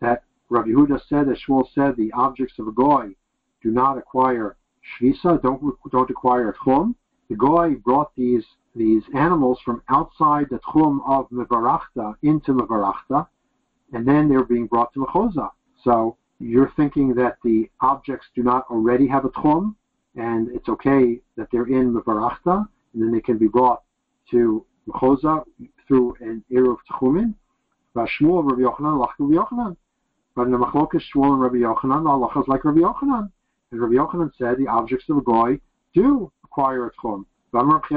That 0.00 0.22
Rabbi 0.50 0.68
Yehuda 0.68 1.00
said, 1.08 1.28
as 1.28 1.38
Shmuel 1.38 1.66
said, 1.74 1.96
the 1.96 2.12
objects 2.12 2.58
of 2.58 2.68
a 2.68 2.72
goy 2.72 3.14
do 3.62 3.70
not 3.70 3.96
acquire 3.96 4.56
shvisa, 4.82 5.40
don't 5.42 5.62
don't 5.90 6.10
acquire 6.10 6.52
tchum. 6.52 6.94
The 7.28 7.36
goy 7.36 7.76
brought 7.76 8.14
these 8.16 8.44
these 8.74 9.02
animals 9.14 9.60
from 9.64 9.82
outside 9.88 10.48
the 10.50 10.58
tchum 10.58 11.00
of 11.06 11.30
mevarachta 11.30 12.14
into 12.22 12.52
mevarachta, 12.52 13.26
and 13.92 14.06
then 14.06 14.28
they're 14.28 14.44
being 14.44 14.66
brought 14.66 14.92
to 14.94 15.00
mechoza. 15.00 15.50
So 15.82 16.16
you're 16.38 16.72
thinking 16.76 17.14
that 17.14 17.38
the 17.42 17.70
objects 17.80 18.28
do 18.34 18.42
not 18.42 18.66
already 18.70 19.06
have 19.06 19.24
a 19.24 19.30
tchum, 19.30 19.74
and 20.16 20.48
it's 20.50 20.68
okay 20.68 21.20
that 21.36 21.50
they're 21.50 21.66
in 21.66 21.94
mevarachta, 21.94 22.68
and 22.92 23.02
then 23.02 23.12
they 23.12 23.20
can 23.20 23.38
be 23.38 23.46
brought 23.46 23.82
to 24.30 24.64
mechoza 24.88 25.44
through 25.86 26.14
an 26.20 26.44
eruv 26.50 26.76
tchumin. 26.90 27.34
Shmuel 27.96 28.48
Rabbi 28.48 28.62
Yochanan, 28.62 29.00
Rabbi 29.18 29.34
Yochanan. 29.34 29.76
But 30.34 30.42
in 30.42 30.52
the 30.52 30.58
Machlokas 30.58 31.02
Shmuel 31.12 31.32
and 31.32 31.42
Rabbi 31.42 31.56
Yochanan, 31.56 32.04
halacha 32.04 32.42
is 32.42 32.48
like 32.48 32.64
Rabbi 32.64 32.80
Yochanan. 32.80 33.30
And 33.72 33.80
Rabbi 33.80 33.94
Yochanan 33.94 34.30
said 34.38 34.58
the 34.58 34.68
objects 34.68 35.08
of 35.08 35.16
a 35.16 35.20
goy 35.20 35.60
do 35.92 36.30
acquire 36.44 36.86
a 36.86 36.90
tchum. 36.92 37.24
And 37.52 37.68
Rabbi 37.68 37.88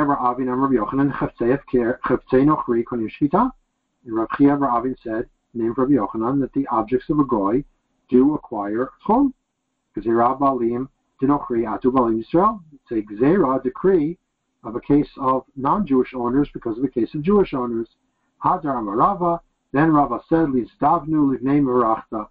Chia 4.38 4.56
Avin 4.56 4.96
said, 5.04 5.30
named 5.54 5.78
Rabbi 5.78 5.94
Yochanan, 5.94 6.42
that 6.42 6.54
the 6.54 6.68
objects 6.68 7.10
of 7.10 7.20
a 7.20 7.24
goy 7.24 7.64
do 8.10 8.34
acquire 8.34 8.84
a 8.84 8.90
tchum. 9.08 9.32
Because 9.94 10.08
Balim 10.08 10.88
Dinochri 11.22 11.66
Atu 11.66 11.92
Balim 11.92 12.24
Yisrael. 12.24 12.60
It's 12.74 12.92
a 12.92 13.02
Gzera 13.14 13.62
decree 13.62 14.18
of 14.64 14.76
a 14.76 14.82
case 14.82 15.10
of 15.20 15.44
non-Jewish 15.56 16.14
owners 16.14 16.50
because 16.54 16.78
of 16.78 16.84
a 16.84 16.88
case 16.88 17.14
of 17.14 17.22
Jewish 17.22 17.54
owners. 17.54 17.88
Hadar 18.44 18.76
Amarava 18.76 19.40
then 19.74 19.92
Rava 19.92 20.22
said, 20.30 20.50
Lizdavnu 20.50 21.36
livnei 21.36 21.60
merachta. 21.60 22.28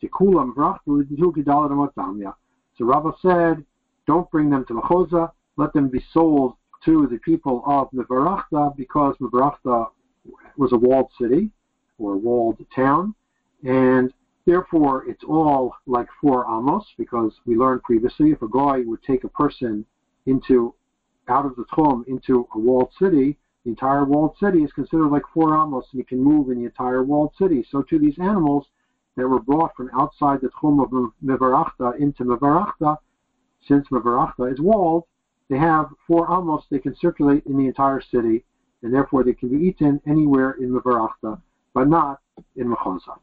Tikulam 0.00 0.54
vrachtu 0.54 1.04
lidu 1.10 1.32
gidalatam 1.32 2.34
So 2.78 2.84
Rava 2.84 3.12
said, 3.20 3.64
don't 4.06 4.30
bring 4.30 4.48
them 4.48 4.64
to 4.66 4.74
Mechoza, 4.74 5.32
let 5.56 5.72
them 5.72 5.88
be 5.88 6.02
sold 6.12 6.54
to 6.84 7.08
the 7.08 7.18
people 7.18 7.62
of 7.66 7.90
Mevarachta 7.90 8.76
because 8.76 9.16
Mevarachta 9.20 9.88
was 10.56 10.72
a 10.72 10.76
walled 10.76 11.10
city 11.20 11.50
or 11.98 12.14
a 12.14 12.16
walled 12.16 12.64
town, 12.74 13.14
and 13.64 14.12
therefore 14.46 15.04
it's 15.08 15.24
all 15.24 15.74
like 15.86 16.08
four 16.20 16.44
amos 16.46 16.84
because 16.96 17.32
we 17.44 17.56
learned 17.56 17.82
previously 17.82 18.30
if 18.30 18.42
a 18.42 18.48
guy 18.48 18.80
would 18.84 19.02
take 19.02 19.24
a 19.24 19.28
person 19.28 19.84
into 20.26 20.74
out 21.28 21.46
of 21.46 21.56
the 21.56 21.64
Tchum 21.64 22.06
into 22.06 22.48
a 22.54 22.58
walled 22.58 22.92
city, 22.98 23.38
the 23.64 23.70
entire 23.70 24.04
walled 24.04 24.36
city 24.38 24.62
is 24.62 24.72
considered 24.72 25.08
like 25.08 25.22
four 25.32 25.54
amos, 25.54 25.86
and 25.92 25.98
you 25.98 26.04
can 26.04 26.22
move 26.22 26.50
in 26.50 26.58
the 26.58 26.66
entire 26.66 27.02
walled 27.02 27.32
city. 27.38 27.64
So 27.70 27.82
to 27.82 27.98
these 27.98 28.18
animals 28.18 28.66
that 29.16 29.26
were 29.26 29.40
brought 29.40 29.74
from 29.76 29.90
outside 29.94 30.40
the 30.40 30.48
Tchum 30.48 30.82
of 30.82 31.12
Mevarachta 31.24 31.98
into 31.98 32.24
Mevarachta, 32.24 32.98
since 33.66 33.88
Mevarachta 33.88 34.52
is 34.52 34.60
walled, 34.60 35.04
they 35.48 35.58
have 35.58 35.88
four 36.06 36.30
amos, 36.30 36.64
they 36.70 36.78
can 36.78 36.96
circulate 36.96 37.44
in 37.46 37.56
the 37.56 37.66
entire 37.66 38.00
city, 38.00 38.44
and 38.82 38.92
therefore 38.92 39.24
they 39.24 39.34
can 39.34 39.48
be 39.48 39.66
eaten 39.66 40.00
anywhere 40.06 40.52
in 40.52 40.70
Mevarachta, 40.70 41.40
but 41.72 41.88
not 41.88 42.20
in 42.56 42.68
Mechoza. 42.68 43.18